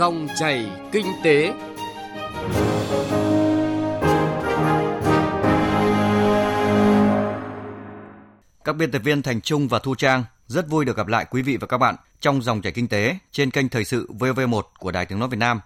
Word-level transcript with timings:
Dòng 0.00 0.28
chảy 0.38 0.70
kinh 0.92 1.06
tế. 1.24 1.52
Các 8.64 8.76
biên 8.76 8.90
tập 8.90 9.02
viên 9.04 9.22
Thành 9.22 9.40
Trung 9.40 9.68
và 9.68 9.78
Thu 9.78 9.94
Trang 9.94 10.24
rất 10.46 10.68
vui 10.68 10.84
được 10.84 10.96
gặp 10.96 11.06
lại 11.06 11.26
quý 11.30 11.42
vị 11.42 11.56
và 11.56 11.66
các 11.66 11.78
bạn 11.78 11.96
trong 12.20 12.42
dòng 12.42 12.62
chảy 12.62 12.72
kinh 12.72 12.88
tế 12.88 13.18
trên 13.32 13.50
kênh 13.50 13.68
Thời 13.68 13.84
sự 13.84 14.08
VV1 14.18 14.62
của 14.78 14.90
Đài 14.90 15.06
Tiếng 15.06 15.18
nói 15.18 15.28
Việt 15.28 15.38
Nam. 15.38 15.60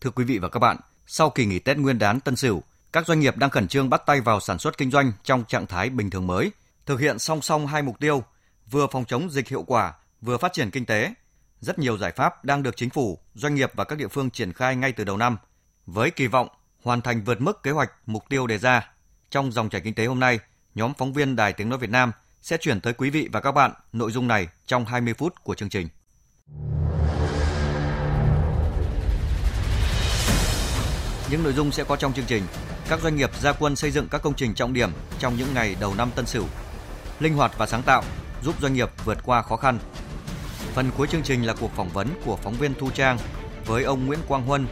Thưa 0.00 0.10
quý 0.10 0.24
vị 0.24 0.38
và 0.38 0.48
các 0.48 0.60
bạn, 0.60 0.76
sau 1.06 1.30
kỳ 1.30 1.46
nghỉ 1.46 1.58
Tết 1.58 1.78
Nguyên 1.78 1.98
đán 1.98 2.20
Tân 2.20 2.36
Sửu, 2.36 2.62
các 2.92 3.06
doanh 3.06 3.20
nghiệp 3.20 3.36
đang 3.36 3.50
khẩn 3.50 3.68
trương 3.68 3.90
bắt 3.90 4.02
tay 4.06 4.20
vào 4.20 4.40
sản 4.40 4.58
xuất 4.58 4.78
kinh 4.78 4.90
doanh 4.90 5.12
trong 5.22 5.44
trạng 5.48 5.66
thái 5.66 5.90
bình 5.90 6.10
thường 6.10 6.26
mới, 6.26 6.50
thực 6.86 7.00
hiện 7.00 7.18
song 7.18 7.42
song 7.42 7.66
hai 7.66 7.82
mục 7.82 7.98
tiêu, 8.00 8.22
vừa 8.70 8.86
phòng 8.86 9.04
chống 9.04 9.30
dịch 9.30 9.48
hiệu 9.48 9.62
quả, 9.62 9.94
vừa 10.20 10.36
phát 10.36 10.52
triển 10.52 10.70
kinh 10.70 10.86
tế. 10.86 11.14
Rất 11.60 11.78
nhiều 11.78 11.98
giải 11.98 12.12
pháp 12.12 12.44
đang 12.44 12.62
được 12.62 12.76
chính 12.76 12.90
phủ, 12.90 13.18
doanh 13.34 13.54
nghiệp 13.54 13.72
và 13.74 13.84
các 13.84 13.98
địa 13.98 14.08
phương 14.08 14.30
triển 14.30 14.52
khai 14.52 14.76
ngay 14.76 14.92
từ 14.92 15.04
đầu 15.04 15.16
năm, 15.16 15.36
với 15.86 16.10
kỳ 16.10 16.26
vọng 16.26 16.48
hoàn 16.82 17.00
thành 17.00 17.24
vượt 17.24 17.40
mức 17.40 17.62
kế 17.62 17.70
hoạch 17.70 17.90
mục 18.06 18.24
tiêu 18.28 18.46
đề 18.46 18.58
ra. 18.58 18.90
Trong 19.30 19.52
dòng 19.52 19.68
chảy 19.68 19.80
kinh 19.80 19.94
tế 19.94 20.06
hôm 20.06 20.20
nay, 20.20 20.38
nhóm 20.74 20.92
phóng 20.98 21.12
viên 21.12 21.36
Đài 21.36 21.52
Tiếng 21.52 21.68
nói 21.68 21.78
Việt 21.78 21.90
Nam 21.90 22.12
sẽ 22.42 22.56
chuyển 22.56 22.80
tới 22.80 22.92
quý 22.92 23.10
vị 23.10 23.28
và 23.32 23.40
các 23.40 23.52
bạn 23.52 23.72
nội 23.92 24.12
dung 24.12 24.28
này 24.28 24.48
trong 24.66 24.84
20 24.84 25.14
phút 25.14 25.34
của 25.44 25.54
chương 25.54 25.68
trình. 25.68 25.88
Những 31.30 31.42
nội 31.42 31.52
dung 31.52 31.72
sẽ 31.72 31.84
có 31.84 31.96
trong 31.96 32.12
chương 32.12 32.24
trình 32.24 32.42
các 32.88 33.00
doanh 33.00 33.16
nghiệp 33.16 33.30
gia 33.40 33.52
quân 33.52 33.76
xây 33.76 33.90
dựng 33.90 34.08
các 34.10 34.22
công 34.22 34.34
trình 34.34 34.54
trọng 34.54 34.72
điểm 34.72 34.90
trong 35.18 35.36
những 35.36 35.54
ngày 35.54 35.76
đầu 35.80 35.94
năm 35.94 36.10
Tân 36.14 36.26
Sửu, 36.26 36.46
linh 37.20 37.34
hoạt 37.34 37.58
và 37.58 37.66
sáng 37.66 37.82
tạo 37.82 38.02
giúp 38.42 38.60
doanh 38.60 38.74
nghiệp 38.74 38.88
vượt 39.04 39.18
qua 39.24 39.42
khó 39.42 39.56
khăn. 39.56 39.78
Phần 40.58 40.90
cuối 40.96 41.06
chương 41.06 41.22
trình 41.22 41.46
là 41.46 41.54
cuộc 41.60 41.70
phỏng 41.76 41.88
vấn 41.88 42.08
của 42.24 42.36
phóng 42.36 42.54
viên 42.54 42.74
Thu 42.74 42.90
Trang 42.90 43.18
với 43.66 43.84
ông 43.84 44.06
Nguyễn 44.06 44.18
Quang 44.28 44.46
Huân, 44.46 44.66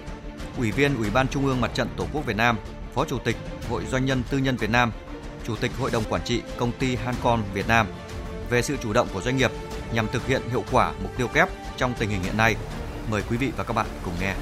Ủy 0.59 0.71
viên 0.71 0.97
Ủy 0.97 1.11
ban 1.11 1.29
Trung 1.29 1.47
ương 1.47 1.61
Mặt 1.61 1.71
trận 1.75 1.89
Tổ 1.97 2.07
quốc 2.13 2.27
Việt 2.27 2.37
Nam, 2.37 2.57
Phó 2.95 3.05
Chủ 3.05 3.19
tịch 3.19 3.37
Hội 3.71 3.83
Doanh 3.91 4.07
nhân 4.07 4.23
Tư 4.31 4.39
nhân 4.39 4.57
Việt 4.57 4.71
Nam, 4.71 4.93
Chủ 5.47 5.57
tịch 5.57 5.71
Hội 5.79 5.91
đồng 5.91 6.05
Quản 6.11 6.25
trị 6.25 6.43
Công 6.57 6.73
ty 6.73 6.97
Hancon 6.97 7.43
Việt 7.55 7.69
Nam 7.69 7.87
về 8.51 8.63
sự 8.63 8.77
chủ 8.83 8.93
động 8.93 9.09
của 9.15 9.21
doanh 9.21 9.37
nghiệp 9.37 9.51
nhằm 9.93 10.07
thực 10.13 10.27
hiện 10.27 10.43
hiệu 10.51 10.65
quả 10.73 10.93
mục 11.03 11.17
tiêu 11.17 11.29
kép 11.29 11.49
trong 11.77 11.95
tình 11.99 12.11
hình 12.11 12.23
hiện 12.23 12.37
nay. 12.37 12.57
Mời 13.11 13.23
quý 13.31 13.37
vị 13.37 13.53
và 13.57 13.65
các 13.65 13.75
bạn 13.75 13.87
cùng 14.05 14.15
nghe. 14.21 14.35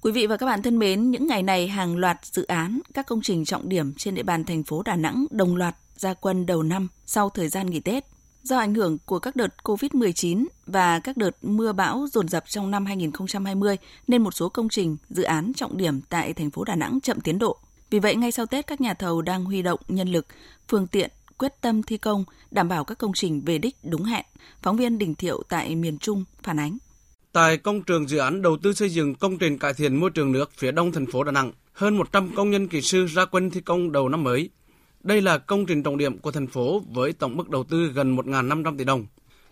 Quý 0.00 0.12
vị 0.12 0.26
và 0.26 0.36
các 0.36 0.46
bạn 0.46 0.62
thân 0.62 0.78
mến, 0.78 1.10
những 1.10 1.26
ngày 1.26 1.42
này 1.42 1.68
hàng 1.68 1.96
loạt 1.96 2.18
dự 2.22 2.46
án, 2.46 2.80
các 2.94 3.06
công 3.06 3.20
trình 3.22 3.44
trọng 3.44 3.68
điểm 3.68 3.94
trên 3.96 4.14
địa 4.14 4.22
bàn 4.22 4.44
thành 4.44 4.62
phố 4.62 4.82
Đà 4.82 4.96
Nẵng 4.96 5.26
đồng 5.30 5.56
loạt 5.56 5.76
ra 6.00 6.14
quân 6.14 6.46
đầu 6.46 6.62
năm 6.62 6.88
sau 7.06 7.30
thời 7.30 7.48
gian 7.48 7.66
nghỉ 7.66 7.80
Tết. 7.80 8.04
Do 8.42 8.58
ảnh 8.58 8.74
hưởng 8.74 8.98
của 8.98 9.18
các 9.18 9.36
đợt 9.36 9.54
COVID-19 9.64 10.46
và 10.66 11.00
các 11.00 11.16
đợt 11.16 11.30
mưa 11.42 11.72
bão 11.72 12.06
dồn 12.12 12.28
dập 12.28 12.44
trong 12.48 12.70
năm 12.70 12.86
2020 12.86 13.76
nên 14.08 14.22
một 14.22 14.34
số 14.34 14.48
công 14.48 14.68
trình, 14.68 14.96
dự 15.10 15.22
án 15.22 15.52
trọng 15.56 15.76
điểm 15.76 16.00
tại 16.08 16.32
thành 16.32 16.50
phố 16.50 16.64
Đà 16.64 16.76
Nẵng 16.76 17.00
chậm 17.00 17.20
tiến 17.20 17.38
độ. 17.38 17.58
Vì 17.90 17.98
vậy, 17.98 18.16
ngay 18.16 18.32
sau 18.32 18.46
Tết 18.46 18.66
các 18.66 18.80
nhà 18.80 18.94
thầu 18.94 19.22
đang 19.22 19.44
huy 19.44 19.62
động 19.62 19.80
nhân 19.88 20.08
lực, 20.08 20.26
phương 20.68 20.86
tiện, 20.86 21.10
quyết 21.38 21.60
tâm 21.60 21.82
thi 21.82 21.98
công, 21.98 22.24
đảm 22.50 22.68
bảo 22.68 22.84
các 22.84 22.98
công 22.98 23.12
trình 23.14 23.42
về 23.46 23.58
đích 23.58 23.76
đúng 23.82 24.04
hẹn. 24.04 24.24
Phóng 24.62 24.76
viên 24.76 24.98
Đình 24.98 25.14
Thiệu 25.14 25.42
tại 25.48 25.76
miền 25.76 25.98
Trung 25.98 26.24
phản 26.42 26.60
ánh. 26.60 26.78
Tại 27.32 27.56
công 27.56 27.82
trường 27.82 28.08
dự 28.08 28.18
án 28.18 28.42
đầu 28.42 28.56
tư 28.62 28.72
xây 28.72 28.90
dựng 28.90 29.14
công 29.14 29.38
trình 29.38 29.58
cải 29.58 29.74
thiện 29.74 29.96
môi 29.96 30.10
trường 30.10 30.32
nước 30.32 30.50
phía 30.56 30.72
đông 30.72 30.92
thành 30.92 31.06
phố 31.06 31.24
Đà 31.24 31.32
Nẵng, 31.32 31.52
hơn 31.72 31.96
100 31.96 32.34
công 32.36 32.50
nhân 32.50 32.68
kỹ 32.68 32.82
sư 32.82 33.06
ra 33.06 33.24
quân 33.24 33.50
thi 33.50 33.60
công 33.60 33.92
đầu 33.92 34.08
năm 34.08 34.24
mới. 34.24 34.50
Đây 35.04 35.22
là 35.22 35.38
công 35.38 35.66
trình 35.66 35.82
trọng 35.82 35.96
điểm 35.96 36.18
của 36.18 36.30
thành 36.30 36.46
phố 36.46 36.82
với 36.92 37.12
tổng 37.12 37.36
mức 37.36 37.50
đầu 37.50 37.64
tư 37.64 37.92
gần 37.94 38.16
1.500 38.16 38.78
tỷ 38.78 38.84
đồng. 38.84 39.06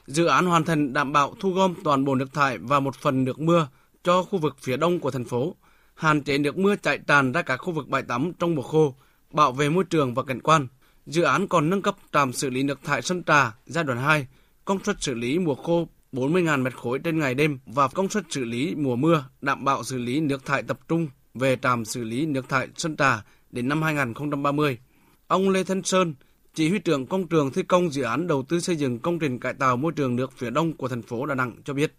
Dự 0.07 0.27
án 0.27 0.47
hoàn 0.47 0.65
thành 0.65 0.93
đảm 0.93 1.13
bảo 1.13 1.35
thu 1.41 1.51
gom 1.51 1.75
toàn 1.85 2.05
bộ 2.05 2.15
nước 2.15 2.33
thải 2.35 2.59
và 2.59 2.81
một 2.81 2.97
phần 2.97 3.25
nước 3.25 3.41
mưa 3.41 3.69
cho 4.05 4.23
khu 4.23 4.39
vực 4.39 4.57
phía 4.61 4.77
đông 4.77 5.01
của 5.01 5.11
thành 5.11 5.25
phố, 5.25 5.55
hạn 5.95 6.23
chế 6.23 6.39
nước 6.39 6.59
mưa 6.59 6.77
chảy 6.77 6.99
tràn 6.99 7.33
ra 7.33 7.43
các 7.43 7.57
khu 7.57 7.73
vực 7.73 7.89
bãi 7.89 8.03
tắm 8.03 8.33
trong 8.39 8.55
mùa 8.55 8.63
khô, 8.63 8.95
bảo 9.33 9.53
vệ 9.53 9.69
môi 9.69 9.85
trường 9.85 10.15
và 10.15 10.23
cảnh 10.23 10.41
quan. 10.41 10.67
Dự 11.07 11.23
án 11.23 11.49
còn 11.49 11.71
nâng 11.71 11.83
cấp 11.83 11.97
trạm 12.13 12.33
xử 12.33 12.51
lý 12.51 12.63
nước 12.63 12.81
thải 12.85 13.03
Sơn 13.03 13.23
Trà 13.23 13.53
giai 13.67 13.85
đoạn 13.85 13.99
2, 13.99 14.27
công 14.65 14.85
suất 14.85 15.03
xử 15.03 15.15
lý 15.15 15.39
mùa 15.39 15.55
khô 15.55 15.89
40.000 16.13 16.63
mét 16.63 16.77
khối 16.77 16.99
trên 16.99 17.19
ngày 17.19 17.35
đêm 17.35 17.59
và 17.67 17.89
công 17.89 18.09
suất 18.09 18.25
xử 18.31 18.45
lý 18.45 18.75
mùa 18.75 18.97
mưa 18.97 19.25
đảm 19.41 19.65
bảo 19.65 19.85
xử 19.85 19.99
lý 19.99 20.21
nước 20.21 20.47
thải 20.47 20.63
tập 20.63 20.79
trung 20.89 21.09
về 21.35 21.57
trạm 21.63 21.85
xử 21.85 22.05
lý 22.05 22.27
nước 22.27 22.49
thải 22.49 22.69
Sơn 22.77 22.97
Trà 22.97 23.23
đến 23.51 23.69
năm 23.69 23.83
2030. 23.83 24.79
Ông 25.29 25.49
Lê 25.49 25.65
Thanh 25.65 25.83
Sơn, 25.83 26.15
chỉ 26.55 26.69
huy 26.69 26.79
trưởng 26.79 27.07
công 27.07 27.29
trường 27.29 27.53
thi 27.53 27.63
công 27.63 27.93
dự 27.93 28.03
án 28.03 28.27
đầu 28.27 28.43
tư 28.49 28.61
xây 28.61 28.77
dựng 28.77 28.99
công 28.99 29.19
trình 29.19 29.41
cải 29.41 29.55
tạo 29.55 29.77
môi 29.77 29.93
trường 29.93 30.17
nước 30.17 30.33
phía 30.37 30.51
đông 30.51 30.77
của 30.77 30.89
thành 30.89 31.03
phố 31.03 31.27
Đà 31.27 31.35
Nẵng 31.35 31.57
cho 31.65 31.75
biết, 31.75 31.95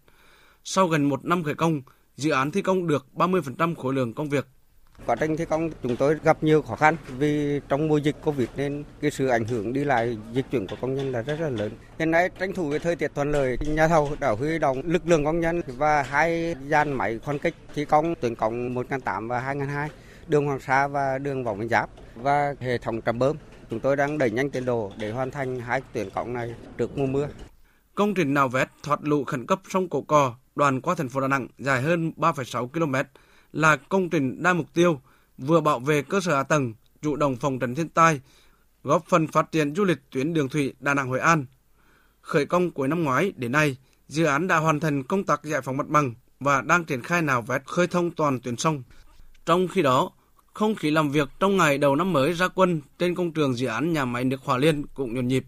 sau 0.64 0.86
gần 0.86 1.08
một 1.08 1.24
năm 1.24 1.44
khởi 1.44 1.54
công, 1.54 1.82
dự 2.16 2.30
án 2.30 2.50
thi 2.50 2.62
công 2.62 2.86
được 2.86 3.06
30% 3.14 3.74
khối 3.74 3.94
lượng 3.94 4.14
công 4.14 4.28
việc 4.28 4.46
Quá 5.06 5.16
trình 5.20 5.36
thi 5.36 5.44
công 5.44 5.70
chúng 5.82 5.96
tôi 5.96 6.16
gặp 6.24 6.42
nhiều 6.42 6.62
khó 6.62 6.76
khăn 6.76 6.96
vì 7.18 7.60
trong 7.68 7.88
mùa 7.88 7.96
dịch 7.96 8.16
Covid 8.24 8.48
nên 8.56 8.84
cái 9.00 9.10
sự 9.10 9.26
ảnh 9.26 9.44
hưởng 9.44 9.72
đi 9.72 9.84
lại 9.84 10.18
dịch 10.32 10.46
chuyển 10.50 10.66
của 10.66 10.76
công 10.80 10.94
nhân 10.94 11.12
là 11.12 11.22
rất 11.22 11.40
là 11.40 11.48
lớn. 11.48 11.72
Hiện 11.98 12.10
nay 12.10 12.30
tranh 12.38 12.52
thủ 12.52 12.70
cái 12.70 12.78
thời 12.78 12.96
tiết 12.96 13.14
thuận 13.14 13.32
lợi, 13.32 13.58
nhà 13.66 13.88
thầu 13.88 14.10
đã 14.20 14.30
huy 14.30 14.58
động 14.58 14.82
lực 14.84 15.08
lượng 15.08 15.24
công 15.24 15.40
nhân 15.40 15.62
và 15.66 16.02
hai 16.02 16.54
gian 16.68 16.92
máy 16.92 17.18
khoan 17.24 17.38
kích 17.38 17.54
thi 17.74 17.84
công 17.84 18.14
tuyến 18.14 18.34
cổng 18.34 18.74
1008 18.74 19.28
và 19.28 19.40
2002, 19.40 19.88
đường 20.28 20.46
Hoàng 20.46 20.60
Sa 20.60 20.88
và 20.88 21.18
đường 21.18 21.44
Võ 21.44 21.54
Nguyên 21.54 21.68
Giáp 21.68 21.90
và 22.22 22.54
hệ 22.60 22.78
thống 22.78 23.02
trạm 23.02 23.18
bơm. 23.18 23.36
Chúng 23.70 23.80
tôi 23.80 23.96
đang 23.96 24.18
đẩy 24.18 24.30
nhanh 24.30 24.50
tiến 24.50 24.64
độ 24.64 24.92
để 24.98 25.12
hoàn 25.12 25.30
thành 25.30 25.60
hai 25.60 25.82
tuyến 25.92 26.10
cổng 26.10 26.32
này 26.32 26.54
trước 26.78 26.98
mùa 26.98 27.06
mưa. 27.06 27.28
Công 27.94 28.14
trình 28.14 28.34
nào 28.34 28.48
vét 28.48 28.68
thoát 28.82 29.02
lũ 29.02 29.24
khẩn 29.24 29.46
cấp 29.46 29.60
sông 29.68 29.88
Cổ 29.88 30.02
Cò 30.02 30.34
đoạn 30.56 30.80
qua 30.80 30.94
thành 30.94 31.08
phố 31.08 31.20
Đà 31.20 31.28
Nẵng 31.28 31.48
dài 31.58 31.82
hơn 31.82 32.12
3,6 32.16 32.68
km 32.68 32.94
là 33.52 33.76
công 33.76 34.10
trình 34.10 34.42
đa 34.42 34.52
mục 34.52 34.66
tiêu, 34.74 35.00
vừa 35.38 35.60
bảo 35.60 35.78
vệ 35.78 36.02
cơ 36.02 36.20
sở 36.20 36.36
hạ 36.36 36.42
tầng, 36.42 36.74
chủ 37.02 37.16
động 37.16 37.36
phòng 37.36 37.58
tránh 37.58 37.74
thiên 37.74 37.88
tai, 37.88 38.20
góp 38.84 39.04
phần 39.06 39.26
phát 39.26 39.52
triển 39.52 39.74
du 39.74 39.84
lịch 39.84 39.98
tuyến 40.10 40.34
đường 40.34 40.48
thủy 40.48 40.74
Đà 40.80 40.94
Nẵng 40.94 41.08
Hội 41.08 41.20
An. 41.20 41.46
Khởi 42.22 42.46
công 42.46 42.70
cuối 42.70 42.88
năm 42.88 43.04
ngoái 43.04 43.32
đến 43.36 43.52
nay, 43.52 43.76
dự 44.08 44.24
án 44.24 44.46
đã 44.46 44.56
hoàn 44.56 44.80
thành 44.80 45.02
công 45.02 45.24
tác 45.24 45.44
giải 45.44 45.60
phóng 45.60 45.76
mặt 45.76 45.88
bằng 45.88 46.14
và 46.40 46.62
đang 46.62 46.84
triển 46.84 47.02
khai 47.02 47.22
nạo 47.22 47.42
vét 47.42 47.64
khơi 47.66 47.86
thông 47.86 48.10
toàn 48.10 48.40
tuyến 48.40 48.56
sông. 48.56 48.82
Trong 49.46 49.68
khi 49.68 49.82
đó, 49.82 50.10
không 50.52 50.74
khí 50.74 50.90
làm 50.90 51.10
việc 51.10 51.28
trong 51.40 51.56
ngày 51.56 51.78
đầu 51.78 51.96
năm 51.96 52.12
mới 52.12 52.32
ra 52.32 52.48
quân 52.48 52.80
trên 52.98 53.14
công 53.14 53.32
trường 53.32 53.54
dự 53.54 53.66
án 53.66 53.92
nhà 53.92 54.04
máy 54.04 54.24
nước 54.24 54.40
Hòa 54.44 54.58
Liên 54.58 54.86
cũng 54.94 55.14
nhộn 55.14 55.28
nhịp. 55.28 55.44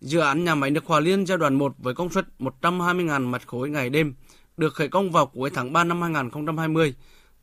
Dự 0.00 0.18
án 0.18 0.44
nhà 0.44 0.54
máy 0.54 0.70
nước 0.70 0.86
Hòa 0.86 1.00
Liên 1.00 1.26
giai 1.26 1.38
đoạn 1.38 1.54
1 1.54 1.74
với 1.78 1.94
công 1.94 2.10
suất 2.10 2.26
120.000 2.38 3.30
mét 3.30 3.46
khối 3.46 3.70
ngày 3.70 3.90
đêm 3.90 4.14
được 4.56 4.74
khởi 4.74 4.88
công 4.88 5.10
vào 5.10 5.26
cuối 5.26 5.50
tháng 5.50 5.72
3 5.72 5.84
năm 5.84 6.02
2020 6.02 6.94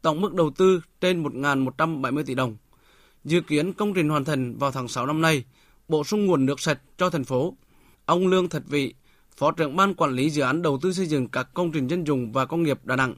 tổng 0.01 0.21
mức 0.21 0.33
đầu 0.33 0.51
tư 0.57 0.81
trên 1.01 1.23
1.170 1.23 2.23
tỷ 2.25 2.35
đồng. 2.35 2.57
Dự 3.23 3.41
kiến 3.41 3.73
công 3.73 3.93
trình 3.93 4.09
hoàn 4.09 4.25
thành 4.25 4.57
vào 4.57 4.71
tháng 4.71 4.87
6 4.87 5.05
năm 5.05 5.21
nay, 5.21 5.43
bổ 5.87 6.03
sung 6.03 6.25
nguồn 6.25 6.45
nước 6.45 6.59
sạch 6.59 6.79
cho 6.97 7.09
thành 7.09 7.23
phố. 7.23 7.55
Ông 8.05 8.27
Lương 8.27 8.49
Thật 8.49 8.63
Vị, 8.67 8.93
Phó 9.37 9.51
trưởng 9.51 9.75
Ban 9.75 9.93
Quản 9.93 10.11
lý 10.11 10.29
Dự 10.29 10.41
án 10.41 10.61
Đầu 10.61 10.79
tư 10.81 10.93
xây 10.93 11.05
dựng 11.05 11.27
các 11.27 11.47
công 11.53 11.71
trình 11.71 11.87
dân 11.87 12.07
dụng 12.07 12.31
và 12.31 12.45
công 12.45 12.63
nghiệp 12.63 12.79
Đà 12.83 12.95
Nẵng, 12.95 13.15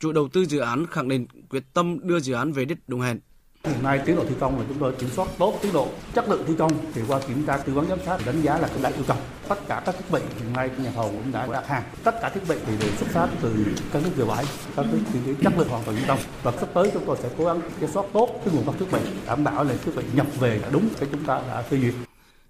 chủ 0.00 0.12
đầu 0.12 0.28
tư 0.28 0.44
dự 0.44 0.58
án 0.58 0.86
khẳng 0.86 1.08
định 1.08 1.26
quyết 1.50 1.64
tâm 1.74 1.98
đưa 2.02 2.20
dự 2.20 2.34
án 2.34 2.52
về 2.52 2.64
đích 2.64 2.78
đúng 2.86 3.00
hẹn. 3.00 3.20
Hiện 3.64 3.82
nay 3.82 4.00
tiến 4.06 4.16
độ 4.16 4.24
thi 4.28 4.34
công 4.40 4.58
là 4.58 4.64
chúng 4.68 4.78
tôi 4.78 4.92
kiểm 4.92 5.08
soát 5.10 5.28
tốt 5.38 5.58
tiến 5.62 5.72
độ, 5.72 5.88
chất 6.14 6.28
lượng 6.28 6.44
thi 6.46 6.54
công 6.58 6.72
thì 6.94 7.02
qua 7.08 7.20
kiểm 7.28 7.46
tra 7.46 7.56
tư 7.56 7.72
vấn 7.72 7.88
giám 7.88 7.98
sát 8.06 8.18
đánh 8.26 8.42
giá 8.42 8.58
là 8.58 8.68
cũng 8.74 8.82
đã 8.82 8.90
yêu 8.90 9.04
cầu. 9.06 9.16
Tất 9.48 9.58
cả 9.68 9.82
các 9.86 9.94
thiết 9.98 10.04
bị 10.10 10.20
hiện 10.38 10.52
nay 10.52 10.70
nhà 10.78 10.90
thầu 10.94 11.08
cũng 11.08 11.32
đã 11.32 11.46
đặt 11.46 11.68
hàng. 11.68 11.82
Tất 12.04 12.14
cả 12.22 12.28
thiết 12.28 12.40
bị 12.48 12.54
thì 12.66 12.72
đều 12.80 12.90
xuất 12.96 13.06
phát 13.08 13.28
từ 13.42 13.54
các 13.92 14.02
nước 14.02 14.10
vừa 14.16 14.24
bãi, 14.24 14.44
các 14.76 14.86
nước 14.92 14.98
thì 15.12 15.18
chất 15.42 15.52
lượng 15.58 15.68
hoàn 15.68 15.84
toàn 15.84 15.96
thi 15.96 16.02
công. 16.08 16.18
Và 16.42 16.52
sắp 16.52 16.68
tới 16.74 16.90
chúng 16.94 17.02
tôi 17.06 17.16
sẽ 17.22 17.30
cố 17.38 17.44
gắng 17.44 17.60
kiểm 17.80 17.88
soát 17.92 18.06
tốt 18.12 18.40
cái 18.44 18.54
nguồn 18.54 18.64
gốc 18.64 18.78
thiết 18.78 18.92
bị, 18.92 18.98
đảm 19.26 19.44
bảo 19.44 19.64
là 19.64 19.74
thiết 19.84 19.92
bị 19.96 20.02
nhập 20.14 20.26
về 20.40 20.60
đúng 20.72 20.88
cái 21.00 21.08
chúng 21.12 21.24
ta 21.24 21.42
đã 21.48 21.62
phê 21.62 21.78
duyệt. 21.80 21.94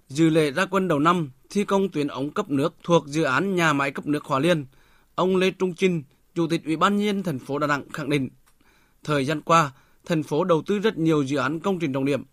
Dự 0.09 0.29
lễ 0.29 0.51
ra 0.51 0.65
quân 0.65 0.87
đầu 0.87 0.99
năm 0.99 1.31
thi 1.49 1.63
công 1.63 1.89
tuyến 1.89 2.07
ống 2.07 2.31
cấp 2.31 2.49
nước 2.49 2.75
thuộc 2.83 3.07
dự 3.07 3.23
án 3.23 3.55
nhà 3.55 3.73
máy 3.73 3.91
cấp 3.91 4.05
nước 4.05 4.25
Hòa 4.25 4.39
Liên, 4.39 4.65
ông 5.15 5.35
Lê 5.35 5.51
Trung 5.51 5.73
Trinh, 5.73 6.03
Chủ 6.35 6.47
tịch 6.47 6.65
Ủy 6.65 6.75
ban 6.75 6.97
nhân 6.97 7.23
thành 7.23 7.39
phố 7.39 7.59
Đà 7.59 7.67
Nẵng 7.67 7.89
khẳng 7.93 8.09
định, 8.09 8.29
thời 9.03 9.25
gian 9.25 9.41
qua, 9.41 9.71
thành 10.05 10.23
phố 10.23 10.43
đầu 10.43 10.61
tư 10.65 10.79
rất 10.79 10.97
nhiều 10.97 11.23
dự 11.23 11.37
án 11.37 11.59
công 11.59 11.79
trình 11.79 11.93
trọng 11.93 12.05
điểm. 12.05 12.23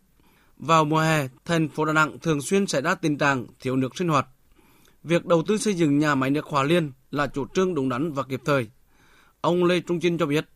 Vào 0.57 0.85
mùa 0.85 1.01
hè, 1.01 1.29
thành 1.45 1.69
phố 1.69 1.85
Đà 1.85 1.93
Nẵng 1.93 2.19
thường 2.19 2.41
xuyên 2.41 2.67
xảy 2.67 2.83
ra 2.83 2.95
tình 2.95 3.19
trạng 3.19 3.47
thiếu 3.61 3.77
nước 3.77 3.97
sinh 3.97 4.09
hoạt. 4.09 4.27
Việc 5.05 5.27
đầu 5.27 5.43
tư 5.49 5.57
xây 5.59 5.75
dựng 5.75 5.99
nhà 5.99 6.15
máy 6.15 6.31
nước 6.31 6.47
Hòa 6.47 6.63
Liên 6.63 6.93
là 7.11 7.27
chủ 7.27 7.47
trương 7.55 7.75
đúng 7.75 7.89
đắn 7.89 8.13
và 8.13 8.23
kịp 8.23 8.41
thời. 8.45 8.71
Ông 9.41 9.65
Lê 9.65 9.81
Trung 9.81 10.01
Chinh 10.01 10.19
cho 10.19 10.27
biết, 10.27 10.49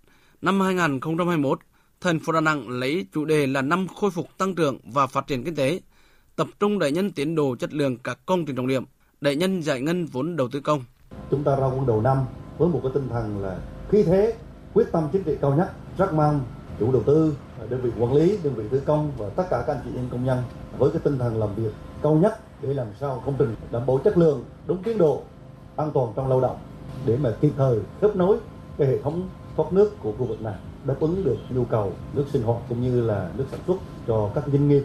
năm 0.42 0.60
2021, 0.60 1.58
thành 2.00 2.18
phố 2.18 2.32
Đà 2.32 2.40
Nẵng 2.40 2.68
lấy 2.68 3.06
chủ 3.12 3.24
đề 3.24 3.46
là 3.46 3.62
năm 3.62 3.86
khôi 3.88 4.10
phục 4.10 4.38
tăng 4.38 4.54
trưởng 4.54 4.78
và 4.84 5.06
phát 5.06 5.26
triển 5.26 5.44
kinh 5.44 5.54
tế, 5.54 5.80
tập 6.36 6.46
trung 6.60 6.78
đẩy 6.78 6.92
nhanh 6.92 7.10
tiến 7.10 7.34
độ 7.34 7.56
chất 7.56 7.72
lượng 7.72 7.98
các 7.98 8.18
công 8.26 8.46
trình 8.46 8.56
trọng 8.56 8.66
điểm, 8.66 8.84
đẩy 9.20 9.36
nhanh 9.36 9.62
giải 9.62 9.80
ngân 9.80 10.06
vốn 10.06 10.36
đầu 10.36 10.48
tư 10.48 10.60
công. 10.60 10.84
Chúng 11.30 11.44
ta 11.44 11.56
ra 11.56 11.66
quân 11.66 11.86
đầu 11.86 12.00
năm 12.00 12.18
với 12.58 12.68
một 12.68 12.80
cái 12.82 12.92
tinh 12.94 13.08
thần 13.08 13.42
là 13.42 13.58
khí 13.90 14.02
thế, 14.02 14.34
quyết 14.74 14.86
tâm 14.92 15.08
chính 15.12 15.22
trị 15.22 15.32
cao 15.40 15.56
nhất, 15.56 15.72
rất 15.98 16.14
mong 16.14 16.44
chủ 16.80 16.92
đầu 16.92 17.02
tư, 17.06 17.36
đơn 17.68 17.80
vị 17.82 17.90
quản 17.98 18.12
lý, 18.14 18.38
đơn 18.42 18.54
vị 18.54 18.64
thi 18.70 18.78
công 18.86 19.12
và 19.16 19.28
tất 19.28 19.44
cả 19.50 19.64
các 19.66 19.72
anh 19.72 19.82
chị 19.84 19.90
em 19.96 20.08
công 20.12 20.24
nhân 20.24 20.42
với 20.78 20.90
cái 20.90 21.00
tinh 21.04 21.18
thần 21.18 21.38
làm 21.38 21.54
việc 21.54 21.72
cao 22.02 22.14
nhất 22.14 22.40
để 22.62 22.74
làm 22.74 22.86
sao 23.00 23.22
công 23.26 23.34
trình 23.38 23.54
đảm 23.70 23.86
bảo 23.86 23.98
chất 24.04 24.18
lượng, 24.18 24.44
đúng 24.66 24.82
tiến 24.82 24.98
độ 24.98 25.22
an 25.76 25.90
toàn 25.94 26.12
trong 26.16 26.28
lao 26.28 26.40
động 26.40 26.58
để 27.06 27.16
mà 27.16 27.30
kịp 27.40 27.52
thời 27.56 27.78
khớp 28.00 28.16
nối 28.16 28.36
cái 28.78 28.88
hệ 28.88 29.02
thống 29.02 29.28
thoát 29.56 29.72
nước 29.72 29.96
của 30.02 30.12
khu 30.18 30.24
vực 30.24 30.42
này 30.42 30.54
đáp 30.84 30.94
ứng 31.00 31.24
được 31.24 31.36
nhu 31.50 31.64
cầu 31.64 31.92
nước 32.12 32.24
sinh 32.32 32.42
hoạt 32.42 32.62
cũng 32.68 32.82
như 32.82 33.00
là 33.00 33.30
nước 33.36 33.44
sản 33.50 33.60
xuất 33.66 33.76
cho 34.06 34.30
các 34.34 34.44
doanh 34.52 34.68
nghiệp. 34.68 34.84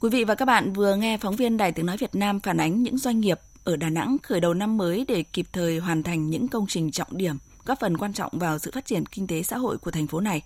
Quý 0.00 0.10
vị 0.10 0.24
và 0.24 0.34
các 0.34 0.44
bạn 0.44 0.72
vừa 0.72 0.96
nghe 0.96 1.18
phóng 1.18 1.36
viên 1.36 1.56
Đài 1.56 1.72
Tiếng 1.72 1.86
Nói 1.86 1.96
Việt 1.96 2.14
Nam 2.14 2.40
phản 2.40 2.56
ánh 2.56 2.82
những 2.82 2.98
doanh 2.98 3.20
nghiệp 3.20 3.38
ở 3.64 3.76
Đà 3.76 3.90
Nẵng 3.90 4.16
khởi 4.22 4.40
đầu 4.40 4.54
năm 4.54 4.76
mới 4.76 5.04
để 5.08 5.24
kịp 5.32 5.46
thời 5.52 5.78
hoàn 5.78 6.02
thành 6.02 6.30
những 6.30 6.48
công 6.48 6.66
trình 6.68 6.90
trọng 6.90 7.16
điểm 7.16 7.36
góp 7.68 7.80
phần 7.80 7.96
quan 7.96 8.12
trọng 8.12 8.32
vào 8.38 8.58
sự 8.58 8.70
phát 8.74 8.86
triển 8.86 9.06
kinh 9.06 9.26
tế 9.26 9.42
xã 9.42 9.56
hội 9.56 9.78
của 9.78 9.90
thành 9.90 10.06
phố 10.06 10.20
này. 10.20 10.42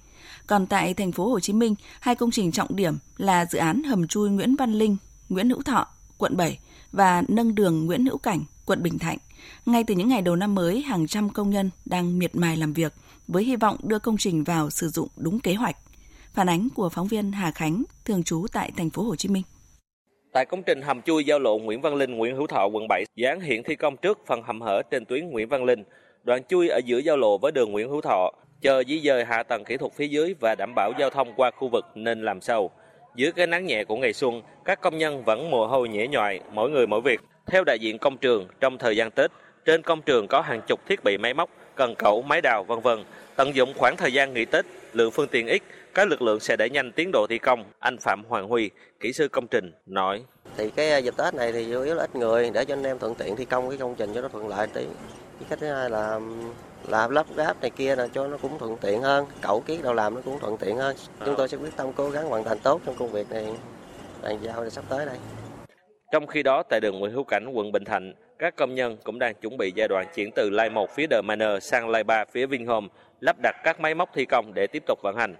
Còn 0.46 0.66
tại 0.66 0.94
thành 0.94 1.12
phố 1.12 1.28
Hồ 1.28 1.40
Chí 1.40 1.52
Minh, 1.52 1.74
hai 2.00 2.14
công 2.14 2.30
trình 2.30 2.52
trọng 2.52 2.76
điểm 2.76 2.94
là 3.16 3.46
dự 3.46 3.58
án 3.58 3.82
hầm 3.82 4.06
chui 4.08 4.30
Nguyễn 4.30 4.56
Văn 4.56 4.72
Linh, 4.72 4.96
Nguyễn 5.28 5.50
Hữu 5.50 5.62
Thọ, 5.62 5.86
quận 6.18 6.36
7 6.36 6.58
và 6.92 7.22
nâng 7.28 7.54
đường 7.54 7.86
Nguyễn 7.86 8.06
Hữu 8.06 8.18
Cảnh, 8.18 8.40
quận 8.66 8.82
Bình 8.82 8.98
Thạnh. 8.98 9.18
Ngay 9.66 9.84
từ 9.84 9.94
những 9.94 10.08
ngày 10.08 10.22
đầu 10.22 10.36
năm 10.36 10.54
mới, 10.54 10.82
hàng 10.82 11.06
trăm 11.06 11.30
công 11.30 11.50
nhân 11.50 11.70
đang 11.84 12.18
miệt 12.18 12.36
mài 12.36 12.56
làm 12.56 12.72
việc 12.72 12.92
với 13.28 13.44
hy 13.44 13.56
vọng 13.56 13.76
đưa 13.82 13.98
công 13.98 14.16
trình 14.16 14.44
vào 14.44 14.70
sử 14.70 14.88
dụng 14.88 15.08
đúng 15.16 15.40
kế 15.40 15.54
hoạch. 15.54 15.76
Phản 16.34 16.48
ánh 16.48 16.68
của 16.74 16.88
phóng 16.88 17.08
viên 17.08 17.32
Hà 17.32 17.50
Khánh, 17.50 17.82
thường 18.04 18.22
trú 18.22 18.46
tại 18.52 18.72
thành 18.76 18.90
phố 18.90 19.02
Hồ 19.02 19.16
Chí 19.16 19.28
Minh. 19.28 19.42
Tại 20.32 20.46
công 20.46 20.62
trình 20.62 20.82
hầm 20.82 21.02
chui 21.02 21.24
giao 21.24 21.38
lộ 21.38 21.58
Nguyễn 21.58 21.80
Văn 21.80 21.94
Linh, 21.94 22.16
Nguyễn 22.16 22.36
Hữu 22.36 22.46
Thọ, 22.46 22.68
quận 22.72 22.88
7, 22.88 23.04
dự 23.16 23.26
án 23.26 23.40
hiện 23.40 23.62
thi 23.66 23.76
công 23.76 23.96
trước 23.96 24.18
phần 24.26 24.42
hầm 24.42 24.60
hở 24.60 24.82
trên 24.90 25.04
tuyến 25.04 25.30
Nguyễn 25.30 25.48
Văn 25.48 25.64
Linh, 25.64 25.84
đoạn 26.24 26.44
chui 26.44 26.68
ở 26.68 26.80
giữa 26.84 26.98
giao 26.98 27.16
lộ 27.16 27.38
với 27.38 27.52
đường 27.52 27.72
Nguyễn 27.72 27.88
Hữu 27.88 28.00
Thọ, 28.00 28.30
chờ 28.60 28.82
di 28.88 29.00
dời 29.00 29.24
hạ 29.24 29.42
tầng 29.42 29.64
kỹ 29.64 29.76
thuật 29.76 29.92
phía 29.92 30.06
dưới 30.06 30.34
và 30.40 30.54
đảm 30.54 30.74
bảo 30.74 30.92
giao 30.98 31.10
thông 31.10 31.32
qua 31.36 31.50
khu 31.50 31.68
vực 31.68 31.84
nên 31.94 32.22
làm 32.22 32.40
sâu. 32.40 32.70
Dưới 33.16 33.32
cái 33.32 33.46
nắng 33.46 33.66
nhẹ 33.66 33.84
của 33.84 33.96
ngày 33.96 34.12
xuân, 34.12 34.42
các 34.64 34.80
công 34.80 34.98
nhân 34.98 35.24
vẫn 35.24 35.50
mồ 35.50 35.66
hôi 35.66 35.88
nhễ 35.88 36.08
nhòi, 36.08 36.40
mỗi 36.52 36.70
người 36.70 36.86
mỗi 36.86 37.00
việc. 37.00 37.20
Theo 37.46 37.64
đại 37.64 37.78
diện 37.80 37.98
công 37.98 38.16
trường, 38.16 38.46
trong 38.60 38.78
thời 38.78 38.96
gian 38.96 39.10
Tết, 39.10 39.30
trên 39.64 39.82
công 39.82 40.02
trường 40.02 40.28
có 40.28 40.40
hàng 40.40 40.60
chục 40.66 40.80
thiết 40.88 41.04
bị 41.04 41.18
máy 41.18 41.34
móc, 41.34 41.50
cần 41.74 41.94
cẩu, 41.94 42.22
máy 42.22 42.40
đào, 42.40 42.64
vân 42.64 42.80
vân. 42.80 43.04
Tận 43.36 43.54
dụng 43.54 43.72
khoảng 43.76 43.96
thời 43.96 44.12
gian 44.12 44.34
nghỉ 44.34 44.44
Tết, 44.44 44.64
lượng 44.92 45.10
phương 45.10 45.28
tiện 45.28 45.46
ít, 45.46 45.62
các 45.94 46.08
lực 46.08 46.22
lượng 46.22 46.40
sẽ 46.40 46.56
đẩy 46.56 46.70
nhanh 46.70 46.92
tiến 46.92 47.10
độ 47.12 47.26
thi 47.28 47.38
công. 47.38 47.64
Anh 47.78 47.98
Phạm 47.98 48.24
Hoàng 48.28 48.48
Huy, 48.48 48.70
kỹ 49.00 49.12
sư 49.12 49.28
công 49.28 49.46
trình, 49.46 49.72
nói. 49.86 50.24
Thì 50.56 50.70
cái 50.70 51.02
dịp 51.02 51.16
Tết 51.16 51.34
này 51.34 51.52
thì 51.52 51.66
chủ 51.72 51.82
yếu 51.82 51.94
là 51.94 52.04
ít 52.04 52.16
người 52.16 52.50
để 52.54 52.64
cho 52.64 52.74
anh 52.74 52.84
em 52.84 52.98
thuận 52.98 53.14
tiện 53.14 53.36
thi 53.36 53.44
công 53.44 53.68
cái 53.68 53.78
công 53.78 53.94
trình 53.94 54.14
cho 54.14 54.20
nó 54.20 54.28
thuận 54.28 54.48
lợi 54.48 54.66
tí. 54.74 54.86
Cái 55.42 55.48
cách 55.50 55.58
thứ 55.60 55.66
hai 55.66 55.90
là 55.90 56.20
làm 56.88 57.10
lắp 57.10 57.26
ráp 57.36 57.60
này 57.60 57.70
kia 57.70 57.96
là 57.96 58.08
cho 58.14 58.26
nó 58.28 58.36
cũng 58.42 58.58
thuận 58.58 58.76
tiện 58.76 59.02
hơn, 59.02 59.26
cẩu 59.40 59.60
kiết 59.60 59.82
đâu 59.82 59.94
làm 59.94 60.14
nó 60.14 60.20
cũng 60.24 60.38
thuận 60.38 60.56
tiện 60.56 60.76
hơn. 60.76 60.96
Chúng 61.26 61.34
tôi 61.36 61.48
sẽ 61.48 61.56
quyết 61.56 61.76
tâm 61.76 61.92
cố 61.92 62.10
gắng 62.10 62.24
hoàn 62.24 62.44
thành 62.44 62.58
tốt 62.58 62.80
trong 62.86 62.94
công 62.94 63.12
việc 63.12 63.30
này 63.30 63.46
bàn 64.22 64.38
giao 64.42 64.70
sắp 64.70 64.84
tới 64.88 65.06
đây. 65.06 65.16
Trong 66.12 66.26
khi 66.26 66.42
đó, 66.42 66.62
tại 66.62 66.80
đường 66.80 66.98
Nguyễn 66.98 67.12
Hữu 67.12 67.24
Cảnh, 67.24 67.46
quận 67.52 67.72
Bình 67.72 67.84
Thạnh, 67.84 68.12
các 68.38 68.56
công 68.56 68.74
nhân 68.74 68.96
cũng 69.04 69.18
đang 69.18 69.34
chuẩn 69.34 69.56
bị 69.56 69.72
giai 69.76 69.88
đoạn 69.88 70.06
chuyển 70.14 70.30
từ 70.36 70.50
Lai 70.50 70.70
1 70.70 70.90
phía 70.90 71.06
The 71.06 71.20
Manor 71.22 71.62
sang 71.62 71.88
Lai 71.88 72.04
3 72.04 72.24
phía 72.24 72.46
Vinhome, 72.46 72.88
lắp 73.20 73.36
đặt 73.42 73.56
các 73.64 73.80
máy 73.80 73.94
móc 73.94 74.10
thi 74.14 74.24
công 74.24 74.54
để 74.54 74.66
tiếp 74.66 74.82
tục 74.86 74.98
vận 75.02 75.16
hành. 75.16 75.34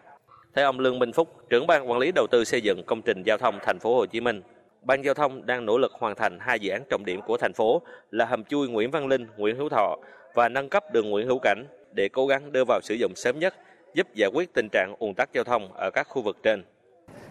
Theo 0.55 0.67
ông 0.67 0.81
Lương 0.81 0.99
Minh 0.99 1.13
Phúc, 1.13 1.29
trưởng 1.51 1.67
ban 1.67 1.91
quản 1.91 1.99
lý 1.99 2.13
đầu 2.15 2.27
tư 2.31 2.45
xây 2.45 2.61
dựng 2.61 2.83
công 2.87 3.03
trình 3.03 3.23
giao 3.23 3.39
thông 3.39 3.59
thành 3.63 3.79
phố 3.79 3.97
Hồ 3.97 4.07
Chí 4.07 4.21
Minh, 4.21 4.43
ban 4.83 5.05
giao 5.05 5.15
thông 5.15 5.47
đang 5.47 5.67
nỗ 5.67 5.79
lực 5.79 5.93
hoàn 5.93 6.15
thành 6.15 6.39
hai 6.41 6.61
dự 6.61 6.71
án 6.71 6.83
trọng 6.91 7.05
điểm 7.05 7.21
của 7.27 7.37
thành 7.37 7.53
phố 7.53 7.83
là 8.11 8.25
hầm 8.25 8.45
chui 8.45 8.69
Nguyễn 8.69 8.91
Văn 8.91 9.07
Linh, 9.07 9.27
Nguyễn 9.37 9.57
Hữu 9.57 9.69
Thọ 9.69 9.97
và 10.35 10.49
nâng 10.49 10.69
cấp 10.69 10.85
đường 10.93 11.11
Nguyễn 11.11 11.27
Hữu 11.27 11.39
Cảnh 11.39 11.65
để 11.93 12.09
cố 12.09 12.27
gắng 12.27 12.53
đưa 12.53 12.65
vào 12.65 12.81
sử 12.83 12.95
dụng 12.95 13.13
sớm 13.17 13.39
nhất, 13.39 13.55
giúp 13.95 14.07
giải 14.15 14.31
quyết 14.35 14.55
tình 14.55 14.69
trạng 14.73 14.95
ùn 14.99 15.15
tắc 15.15 15.33
giao 15.33 15.45
thông 15.45 15.73
ở 15.73 15.91
các 15.91 16.09
khu 16.09 16.23
vực 16.23 16.37
trên. 16.43 16.65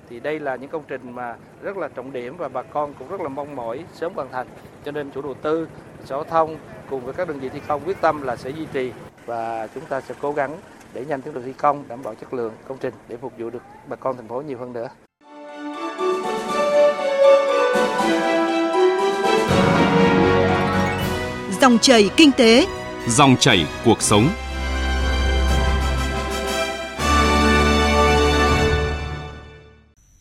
Thì 0.10 0.20
đây 0.20 0.40
là 0.40 0.56
những 0.56 0.70
công 0.70 0.84
trình 0.88 1.02
mà 1.12 1.36
rất 1.62 1.78
là 1.78 1.88
trọng 1.88 2.14
điểm 2.14 2.38
và 2.38 2.48
bà 2.48 2.62
con 2.62 2.94
cũng 3.00 3.08
rất 3.08 3.22
là 3.22 3.30
mong 3.30 3.56
mỏi 3.56 3.86
sớm 3.94 4.14
hoàn 4.14 4.32
thành. 4.32 4.48
Cho 4.86 4.92
nên 4.92 5.12
chủ 5.12 5.22
đầu 5.22 5.34
tư, 5.34 5.68
sở 6.00 6.16
giao 6.16 6.24
thông 6.24 6.58
cùng 6.90 7.02
với 7.02 7.14
các 7.14 7.28
đơn 7.28 7.40
vị 7.40 7.50
thi 7.50 7.60
công 7.68 7.82
quyết 7.86 7.98
tâm 8.02 8.22
là 8.22 8.36
sẽ 8.36 8.50
duy 8.50 8.66
trì 8.74 8.92
và 9.26 9.68
chúng 9.76 9.86
ta 9.86 10.02
sẽ 10.02 10.16
cố 10.22 10.32
gắng 10.32 10.58
để 10.94 11.06
nhanh 11.06 11.22
tiến 11.22 11.34
độ 11.34 11.42
thi 11.46 11.54
công, 11.54 11.84
đảm 11.88 12.04
bảo 12.04 12.16
chất 12.16 12.34
lượng 12.34 12.54
công 12.68 12.78
trình 12.82 12.94
để 13.08 13.18
phục 13.18 13.34
vụ 13.38 13.50
được 13.50 13.64
bà 13.88 13.96
con 13.96 14.16
thành 14.18 14.28
phố 14.28 14.42
nhiều 14.42 14.58
hơn 14.58 14.74
nữa. 14.74 14.88
Dòng 21.62 21.80
chảy 21.80 22.10
kinh 22.18 22.32
tế, 22.32 22.68
dòng 23.08 23.36
chảy 23.40 23.66
cuộc 23.86 24.02
sống. 24.02 24.30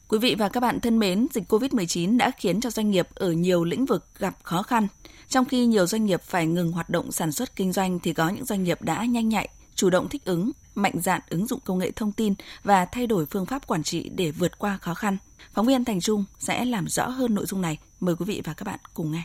Quý 0.08 0.18
vị 0.18 0.34
và 0.38 0.48
các 0.48 0.60
bạn 0.60 0.80
thân 0.80 0.98
mến, 0.98 1.26
dịch 1.32 1.52
COVID-19 1.52 2.16
đã 2.16 2.30
khiến 2.38 2.60
cho 2.60 2.70
doanh 2.70 2.90
nghiệp 2.90 3.08
ở 3.14 3.32
nhiều 3.32 3.64
lĩnh 3.64 3.86
vực 3.86 4.04
gặp 4.18 4.36
khó 4.42 4.62
khăn. 4.62 4.86
Trong 5.28 5.44
khi 5.44 5.66
nhiều 5.66 5.86
doanh 5.86 6.06
nghiệp 6.06 6.22
phải 6.22 6.46
ngừng 6.46 6.72
hoạt 6.72 6.90
động 6.90 7.12
sản 7.12 7.32
xuất 7.32 7.56
kinh 7.56 7.72
doanh 7.72 7.98
thì 7.98 8.12
có 8.12 8.28
những 8.28 8.44
doanh 8.44 8.64
nghiệp 8.64 8.82
đã 8.82 9.04
nhanh 9.04 9.28
nhạy, 9.28 9.48
chủ 9.74 9.90
động 9.90 10.08
thích 10.08 10.24
ứng, 10.24 10.50
mạnh 10.74 11.00
dạn 11.00 11.20
ứng 11.28 11.46
dụng 11.46 11.60
công 11.64 11.78
nghệ 11.78 11.90
thông 11.90 12.12
tin 12.12 12.34
và 12.64 12.84
thay 12.84 13.06
đổi 13.06 13.26
phương 13.26 13.46
pháp 13.46 13.66
quản 13.66 13.82
trị 13.82 14.10
để 14.14 14.30
vượt 14.30 14.58
qua 14.58 14.76
khó 14.76 14.94
khăn. 14.94 15.16
Phóng 15.54 15.66
viên 15.66 15.84
Thành 15.84 16.00
Trung 16.00 16.24
sẽ 16.38 16.64
làm 16.64 16.88
rõ 16.88 17.08
hơn 17.08 17.34
nội 17.34 17.46
dung 17.46 17.60
này. 17.62 17.78
Mời 18.00 18.16
quý 18.16 18.24
vị 18.24 18.42
và 18.44 18.54
các 18.54 18.64
bạn 18.64 18.78
cùng 18.94 19.12
nghe. 19.12 19.22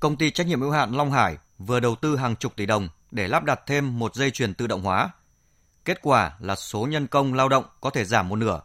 Công 0.00 0.16
ty 0.16 0.30
trách 0.30 0.46
nhiệm 0.46 0.60
hữu 0.60 0.70
hạn 0.70 0.92
Long 0.92 1.12
Hải 1.12 1.36
vừa 1.66 1.80
đầu 1.80 1.94
tư 1.94 2.16
hàng 2.16 2.36
chục 2.36 2.56
tỷ 2.56 2.66
đồng 2.66 2.88
để 3.10 3.28
lắp 3.28 3.44
đặt 3.44 3.60
thêm 3.66 3.98
một 3.98 4.14
dây 4.14 4.30
chuyền 4.30 4.54
tự 4.54 4.66
động 4.66 4.82
hóa. 4.82 5.10
Kết 5.84 5.98
quả 6.02 6.32
là 6.40 6.56
số 6.56 6.86
nhân 6.86 7.06
công 7.06 7.34
lao 7.34 7.48
động 7.48 7.64
có 7.80 7.90
thể 7.90 8.04
giảm 8.04 8.28
một 8.28 8.36
nửa. 8.36 8.60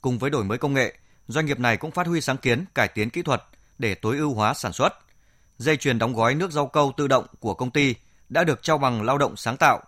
Cùng 0.00 0.18
với 0.18 0.30
đổi 0.30 0.44
mới 0.44 0.58
công 0.58 0.74
nghệ, 0.74 0.98
doanh 1.28 1.46
nghiệp 1.46 1.60
này 1.60 1.76
cũng 1.76 1.90
phát 1.90 2.06
huy 2.06 2.20
sáng 2.20 2.36
kiến 2.36 2.64
cải 2.74 2.88
tiến 2.88 3.10
kỹ 3.10 3.22
thuật 3.22 3.42
để 3.78 3.94
tối 3.94 4.16
ưu 4.16 4.34
hóa 4.34 4.54
sản 4.54 4.72
xuất. 4.72 4.92
Dây 5.58 5.76
chuyền 5.76 5.98
đóng 5.98 6.14
gói 6.14 6.34
nước 6.34 6.52
rau 6.52 6.66
câu 6.66 6.92
tự 6.96 7.08
động 7.08 7.26
của 7.40 7.54
công 7.54 7.70
ty 7.70 7.94
đã 8.28 8.44
được 8.44 8.62
trao 8.62 8.78
bằng 8.78 9.02
lao 9.02 9.18
động 9.18 9.36
sáng 9.36 9.56
tạo 9.56 9.80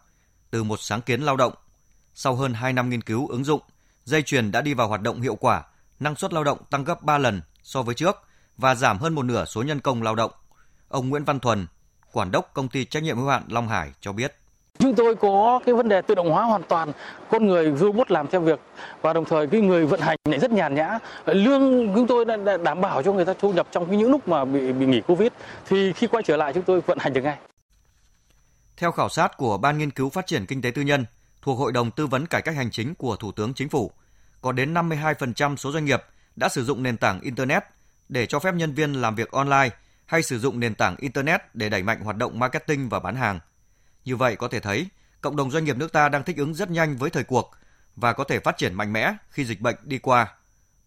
từ 0.51 0.65
một 0.65 0.81
sáng 0.81 1.01
kiến 1.01 1.21
lao 1.21 1.37
động. 1.37 1.53
Sau 2.15 2.35
hơn 2.35 2.55
2 2.55 2.73
năm 2.73 2.91
nghiên 2.91 3.03
cứu 3.03 3.29
ứng 3.29 3.45
dụng, 3.45 3.61
dây 4.05 4.23
chuyền 4.23 4.51
đã 4.51 4.61
đi 4.61 4.75
vào 4.75 4.89
hoạt 4.89 5.03
động 5.03 5.21
hiệu 5.21 5.35
quả, 5.35 5.63
năng 6.01 6.17
suất 6.17 6.33
lao 6.33 6.45
động 6.45 6.59
tăng 6.71 6.85
gấp 6.85 7.03
3 7.03 7.19
lần 7.19 7.43
so 7.63 7.83
với 7.83 7.95
trước 7.95 8.17
và 8.57 8.75
giảm 8.75 8.99
hơn 8.99 9.15
một 9.15 9.23
nửa 9.23 9.45
số 9.45 9.63
nhân 9.63 9.81
công 9.81 10.03
lao 10.03 10.15
động. 10.15 10.31
Ông 10.89 11.09
Nguyễn 11.09 11.25
Văn 11.25 11.41
Thuần, 11.41 11.67
quản 12.13 12.31
đốc 12.31 12.51
công 12.55 12.69
ty 12.69 12.85
trách 12.85 13.03
nhiệm 13.03 13.17
hữu 13.17 13.29
hạn 13.29 13.43
Long 13.49 13.69
Hải 13.69 13.91
cho 14.01 14.13
biết. 14.13 14.35
Chúng 14.79 14.95
tôi 14.95 15.17
có 15.17 15.61
cái 15.67 15.75
vấn 15.75 15.89
đề 15.89 16.03
tự 16.03 16.15
động 16.15 16.31
hóa 16.31 16.45
hoàn 16.45 16.63
toàn, 16.63 16.93
con 17.31 17.47
người 17.47 17.73
robot 17.77 18.11
làm 18.11 18.27
theo 18.27 18.41
việc 18.41 18.61
và 19.03 19.13
đồng 19.13 19.25
thời 19.25 19.47
cái 19.47 19.61
người 19.61 19.87
vận 19.87 20.01
hành 20.01 20.17
lại 20.25 20.39
rất 20.39 20.51
nhàn 20.51 20.75
nhã. 20.75 20.99
Lương 21.27 21.95
chúng 21.95 22.07
tôi 22.07 22.25
đã 22.25 22.57
đảm 22.57 22.81
bảo 22.81 23.03
cho 23.03 23.13
người 23.13 23.25
ta 23.25 23.35
thu 23.39 23.53
nhập 23.53 23.69
trong 23.71 23.99
những 23.99 24.11
lúc 24.11 24.29
mà 24.29 24.45
bị 24.45 24.73
bị 24.73 24.87
nghỉ 24.87 25.01
Covid 25.01 25.29
thì 25.69 25.93
khi 25.93 26.07
quay 26.07 26.23
trở 26.23 26.37
lại 26.37 26.53
chúng 26.53 26.63
tôi 26.63 26.81
vận 26.81 26.99
hành 26.99 27.13
được 27.13 27.21
ngay. 27.21 27.39
Theo 28.77 28.93
khảo 28.93 29.09
sát 29.09 29.37
của 29.37 29.59
Ban 29.59 29.79
Nghiên 29.79 29.91
cứu 29.91 30.11
Phát 30.11 30.27
triển 30.27 30.47
Kinh 30.47 30.63
tế 30.63 30.71
Tư 30.71 30.83
nhân 30.83 31.07
thuộc 31.43 31.59
Hội 31.59 31.73
đồng 31.73 31.91
Tư 31.91 32.07
vấn 32.07 32.27
Cải 32.27 32.43
cách 32.43 32.57
Hành 32.57 32.71
chính 32.71 32.95
của 32.95 33.17
Thủ 33.17 33.33
tướng 33.33 33.55
Chính 33.55 33.69
phủ, 33.69 33.91
có 34.41 34.53
đến 34.53 34.75
52% 34.75 35.57
số 35.57 35.73
doanh 35.73 35.85
nghiệp 35.85 36.03
đã 36.37 36.49
sử 36.49 36.65
dụng 36.65 36.83
nền 36.83 36.97
tảng 36.97 37.21
Internet 37.21 37.63
để 38.09 38.27
cho 38.27 38.39
phép 38.39 38.55
nhân 38.55 38.75
viên 38.75 38.93
làm 38.93 39.15
việc 39.15 39.31
online 39.31 39.71
hay 40.09 40.23
sử 40.23 40.39
dụng 40.39 40.61
nền 40.61 40.75
tảng 40.75 40.97
Internet 40.99 41.41
để 41.55 41.69
đẩy 41.69 41.83
mạnh 41.83 42.01
hoạt 42.01 42.17
động 42.17 42.39
marketing 42.39 42.89
và 42.89 43.01
bán 43.01 43.17
hàng. 43.17 43.41
Như 44.05 44.17
vậy 44.17 44.37
có 44.37 44.49
thể 44.49 44.61
thấy, 44.61 44.87
cộng 45.21 45.37
đồng 45.37 45.51
doanh 45.51 45.65
nghiệp 45.65 45.77
nước 45.77 45.93
ta 45.93 46.09
đang 46.09 46.25
thích 46.25 46.37
ứng 46.37 46.55
rất 46.55 46.71
nhanh 46.71 46.97
với 46.97 47.11
thời 47.11 47.25
cuộc 47.25 47.51
và 47.97 48.13
có 48.13 48.25
thể 48.25 48.41
phát 48.41 48.59
triển 48.59 48.75
mạnh 48.75 48.93
mẽ 48.93 49.13
khi 49.31 49.45
dịch 49.45 49.61
bệnh 49.61 49.77
đi 49.83 49.99
qua. 49.99 50.35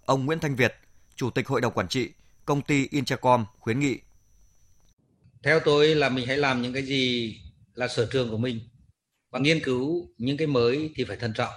Ông 0.05 0.25
Nguyễn 0.25 0.39
Thanh 0.39 0.55
Việt, 0.55 0.75
Chủ 1.15 1.29
tịch 1.29 1.47
Hội 1.47 1.61
đồng 1.61 1.73
Quản 1.73 1.87
trị, 1.87 2.09
công 2.45 2.61
ty 2.61 2.87
Intercom 2.91 3.45
khuyến 3.59 3.79
nghị. 3.79 3.99
Theo 5.43 5.59
tôi 5.59 5.95
là 5.95 6.09
mình 6.09 6.27
hãy 6.27 6.37
làm 6.37 6.61
những 6.61 6.73
cái 6.73 6.83
gì 6.83 7.35
là 7.73 7.87
sở 7.87 8.07
trường 8.11 8.29
của 8.29 8.37
mình 8.37 8.59
và 9.31 9.39
nghiên 9.39 9.63
cứu 9.63 10.07
những 10.17 10.37
cái 10.37 10.47
mới 10.47 10.91
thì 10.95 11.03
phải 11.03 11.17
thận 11.17 11.33
trọng. 11.33 11.53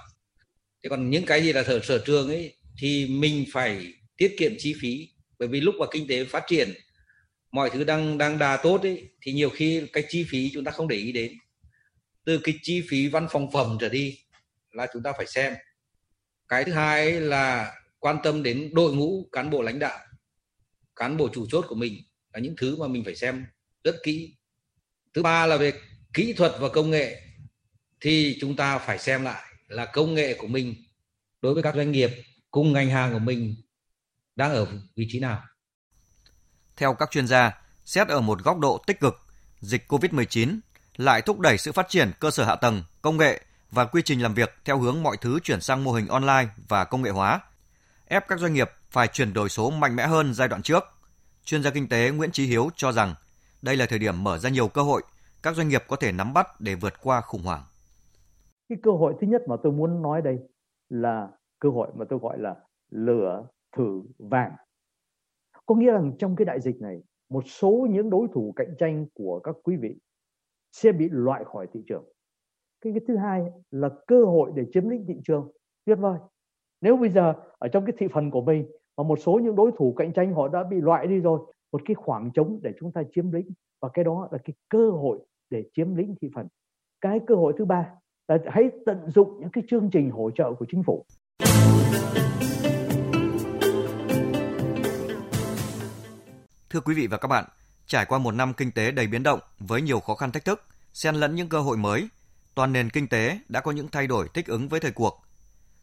Thế 0.82 0.88
còn 0.90 1.10
những 1.10 1.26
cái 1.26 1.42
gì 1.42 1.52
là 1.52 1.64
sở 1.64 1.80
sở 1.82 2.02
trường 2.06 2.28
ấy 2.28 2.56
thì 2.78 3.06
mình 3.06 3.44
phải 3.52 3.94
tiết 4.16 4.34
kiệm 4.38 4.52
chi 4.58 4.74
phí 4.80 5.08
bởi 5.38 5.48
vì 5.48 5.60
lúc 5.60 5.74
mà 5.78 5.86
kinh 5.90 6.06
tế 6.08 6.24
phát 6.24 6.44
triển 6.48 6.70
mọi 7.54 7.70
thứ 7.70 7.84
đang 7.84 8.18
đang 8.18 8.38
đà 8.38 8.56
tốt 8.56 8.82
ấy, 8.82 9.08
thì 9.20 9.32
nhiều 9.32 9.50
khi 9.50 9.86
cái 9.92 10.04
chi 10.08 10.26
phí 10.28 10.50
chúng 10.54 10.64
ta 10.64 10.70
không 10.70 10.88
để 10.88 10.96
ý 10.96 11.12
đến. 11.12 11.32
Từ 12.24 12.40
cái 12.42 12.58
chi 12.62 12.82
phí 12.88 13.08
văn 13.08 13.26
phòng 13.30 13.52
phẩm 13.52 13.76
trở 13.80 13.88
đi 13.88 14.18
là 14.72 14.86
chúng 14.92 15.02
ta 15.02 15.12
phải 15.16 15.26
xem. 15.26 15.54
Cái 16.48 16.64
thứ 16.64 16.72
hai 16.72 17.12
là 17.12 17.74
quan 17.98 18.16
tâm 18.22 18.42
đến 18.42 18.70
đội 18.72 18.94
ngũ 18.94 19.28
cán 19.32 19.50
bộ 19.50 19.62
lãnh 19.62 19.78
đạo, 19.78 19.98
cán 20.96 21.16
bộ 21.16 21.28
chủ 21.34 21.46
chốt 21.50 21.64
của 21.68 21.74
mình 21.74 22.02
là 22.32 22.40
những 22.40 22.54
thứ 22.56 22.76
mà 22.76 22.88
mình 22.88 23.04
phải 23.04 23.16
xem 23.16 23.46
rất 23.84 23.96
kỹ. 24.02 24.36
Thứ 25.14 25.22
ba 25.22 25.46
là 25.46 25.56
về 25.56 25.72
kỹ 26.12 26.32
thuật 26.32 26.52
và 26.60 26.68
công 26.68 26.90
nghệ 26.90 27.22
thì 28.00 28.36
chúng 28.40 28.56
ta 28.56 28.78
phải 28.78 28.98
xem 28.98 29.22
lại 29.22 29.42
là 29.68 29.86
công 29.86 30.14
nghệ 30.14 30.34
của 30.34 30.46
mình 30.46 30.74
đối 31.40 31.54
với 31.54 31.62
các 31.62 31.74
doanh 31.74 31.92
nghiệp 31.92 32.10
cùng 32.50 32.72
ngành 32.72 32.90
hàng 32.90 33.12
của 33.12 33.18
mình 33.18 33.54
đang 34.36 34.50
ở 34.50 34.66
vị 34.96 35.06
trí 35.10 35.20
nào 35.20 35.42
theo 36.76 36.94
các 36.94 37.10
chuyên 37.10 37.26
gia, 37.26 37.60
xét 37.84 38.08
ở 38.08 38.20
một 38.20 38.44
góc 38.44 38.58
độ 38.58 38.78
tích 38.86 39.00
cực, 39.00 39.14
dịch 39.60 39.84
COVID-19 39.88 40.58
lại 40.96 41.22
thúc 41.22 41.40
đẩy 41.40 41.58
sự 41.58 41.72
phát 41.72 41.88
triển 41.88 42.10
cơ 42.20 42.30
sở 42.30 42.44
hạ 42.44 42.56
tầng, 42.56 42.82
công 43.02 43.16
nghệ 43.16 43.40
và 43.70 43.84
quy 43.84 44.02
trình 44.02 44.22
làm 44.22 44.34
việc 44.34 44.54
theo 44.64 44.78
hướng 44.78 45.02
mọi 45.02 45.16
thứ 45.20 45.38
chuyển 45.42 45.60
sang 45.60 45.84
mô 45.84 45.92
hình 45.92 46.08
online 46.08 46.48
và 46.68 46.84
công 46.84 47.02
nghệ 47.02 47.10
hóa, 47.10 47.40
ép 48.06 48.28
các 48.28 48.38
doanh 48.38 48.52
nghiệp 48.52 48.70
phải 48.90 49.08
chuyển 49.08 49.32
đổi 49.32 49.48
số 49.48 49.70
mạnh 49.70 49.96
mẽ 49.96 50.06
hơn 50.06 50.34
giai 50.34 50.48
đoạn 50.48 50.62
trước. 50.62 50.84
chuyên 51.44 51.62
gia 51.62 51.70
kinh 51.70 51.88
tế 51.88 52.10
Nguyễn 52.10 52.30
Chí 52.30 52.46
Hiếu 52.46 52.70
cho 52.76 52.92
rằng 52.92 53.14
đây 53.62 53.76
là 53.76 53.86
thời 53.86 53.98
điểm 53.98 54.24
mở 54.24 54.38
ra 54.38 54.50
nhiều 54.50 54.68
cơ 54.68 54.82
hội 54.82 55.02
các 55.44 55.56
doanh 55.56 55.68
nghiệp 55.68 55.82
có 55.88 55.96
thể 55.96 56.12
nắm 56.12 56.34
bắt 56.34 56.46
để 56.58 56.74
vượt 56.74 56.92
qua 57.02 57.20
khủng 57.20 57.42
hoảng. 57.42 57.62
Cái 58.68 58.78
cơ 58.82 58.90
hội 58.90 59.14
thứ 59.20 59.26
nhất 59.26 59.42
mà 59.48 59.56
tôi 59.62 59.72
muốn 59.72 60.02
nói 60.02 60.22
đây 60.22 60.38
là 60.88 61.28
cơ 61.60 61.68
hội 61.68 61.88
mà 61.94 62.04
tôi 62.10 62.18
gọi 62.22 62.38
là 62.38 62.54
lửa 62.90 63.46
thử 63.76 64.02
vàng. 64.18 64.52
Có 65.66 65.74
nghĩa 65.74 65.92
rằng 65.92 66.12
trong 66.18 66.36
cái 66.36 66.44
đại 66.44 66.60
dịch 66.60 66.80
này, 66.80 67.02
một 67.28 67.44
số 67.46 67.86
những 67.90 68.10
đối 68.10 68.28
thủ 68.32 68.52
cạnh 68.56 68.74
tranh 68.78 69.06
của 69.14 69.40
các 69.44 69.56
quý 69.62 69.76
vị 69.76 69.96
sẽ 70.72 70.92
bị 70.92 71.08
loại 71.10 71.44
khỏi 71.44 71.66
thị 71.72 71.80
trường. 71.86 72.04
Cái, 72.80 72.92
cái 72.92 73.00
thứ 73.08 73.16
hai 73.16 73.42
là 73.70 73.88
cơ 74.06 74.24
hội 74.24 74.52
để 74.54 74.64
chiếm 74.72 74.88
lĩnh 74.88 75.04
thị 75.06 75.14
trường. 75.24 75.52
Tuyệt 75.84 75.98
vời. 75.98 76.18
Nếu 76.80 76.96
bây 76.96 77.10
giờ 77.10 77.34
ở 77.58 77.68
trong 77.68 77.84
cái 77.84 77.94
thị 77.98 78.08
phần 78.12 78.30
của 78.30 78.42
mình 78.42 78.66
mà 78.96 79.04
một 79.04 79.18
số 79.18 79.40
những 79.42 79.56
đối 79.56 79.72
thủ 79.76 79.94
cạnh 79.96 80.12
tranh 80.12 80.34
họ 80.34 80.48
đã 80.48 80.64
bị 80.64 80.80
loại 80.80 81.06
đi 81.06 81.20
rồi, 81.20 81.40
một 81.72 81.82
cái 81.84 81.94
khoảng 81.94 82.30
trống 82.34 82.60
để 82.62 82.72
chúng 82.80 82.92
ta 82.92 83.02
chiếm 83.12 83.30
lĩnh 83.30 83.50
và 83.80 83.88
cái 83.94 84.04
đó 84.04 84.28
là 84.32 84.38
cái 84.44 84.54
cơ 84.68 84.90
hội 84.90 85.18
để 85.50 85.64
chiếm 85.72 85.94
lĩnh 85.94 86.14
thị 86.20 86.30
phần. 86.34 86.46
Cái 87.00 87.20
cơ 87.26 87.34
hội 87.34 87.52
thứ 87.58 87.64
ba 87.64 87.90
là 88.28 88.38
hãy 88.46 88.70
tận 88.86 89.10
dụng 89.10 89.40
những 89.40 89.50
cái 89.50 89.64
chương 89.68 89.90
trình 89.92 90.10
hỗ 90.10 90.30
trợ 90.30 90.52
của 90.54 90.66
chính 90.68 90.82
phủ. 90.82 91.04
Thưa 96.74 96.80
quý 96.80 96.94
vị 96.94 97.06
và 97.06 97.16
các 97.16 97.28
bạn, 97.28 97.44
trải 97.86 98.04
qua 98.04 98.18
một 98.18 98.30
năm 98.30 98.54
kinh 98.54 98.72
tế 98.72 98.90
đầy 98.90 99.06
biến 99.06 99.22
động 99.22 99.40
với 99.58 99.82
nhiều 99.82 100.00
khó 100.00 100.14
khăn 100.14 100.32
thách 100.32 100.44
thức, 100.44 100.64
xen 100.94 101.14
lẫn 101.14 101.34
những 101.34 101.48
cơ 101.48 101.60
hội 101.60 101.76
mới, 101.76 102.08
toàn 102.54 102.72
nền 102.72 102.90
kinh 102.90 103.08
tế 103.08 103.38
đã 103.48 103.60
có 103.60 103.72
những 103.72 103.88
thay 103.88 104.06
đổi 104.06 104.28
thích 104.34 104.46
ứng 104.46 104.68
với 104.68 104.80
thời 104.80 104.90
cuộc. 104.90 105.24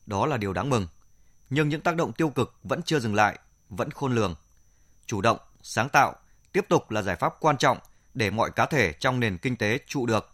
Đó 0.05 0.25
là 0.25 0.37
điều 0.37 0.53
đáng 0.53 0.69
mừng. 0.69 0.87
Nhưng 1.49 1.69
những 1.69 1.81
tác 1.81 1.95
động 1.95 2.13
tiêu 2.13 2.29
cực 2.29 2.55
vẫn 2.63 2.81
chưa 2.83 2.99
dừng 2.99 3.15
lại, 3.15 3.39
vẫn 3.69 3.91
khôn 3.91 4.15
lường. 4.15 4.35
Chủ 5.05 5.21
động, 5.21 5.37
sáng 5.61 5.89
tạo 5.89 6.15
tiếp 6.51 6.65
tục 6.69 6.91
là 6.91 7.01
giải 7.01 7.15
pháp 7.15 7.33
quan 7.39 7.57
trọng 7.57 7.77
để 8.13 8.29
mọi 8.29 8.51
cá 8.51 8.65
thể 8.65 8.93
trong 8.99 9.19
nền 9.19 9.37
kinh 9.37 9.55
tế 9.55 9.79
trụ 9.87 10.05
được 10.05 10.31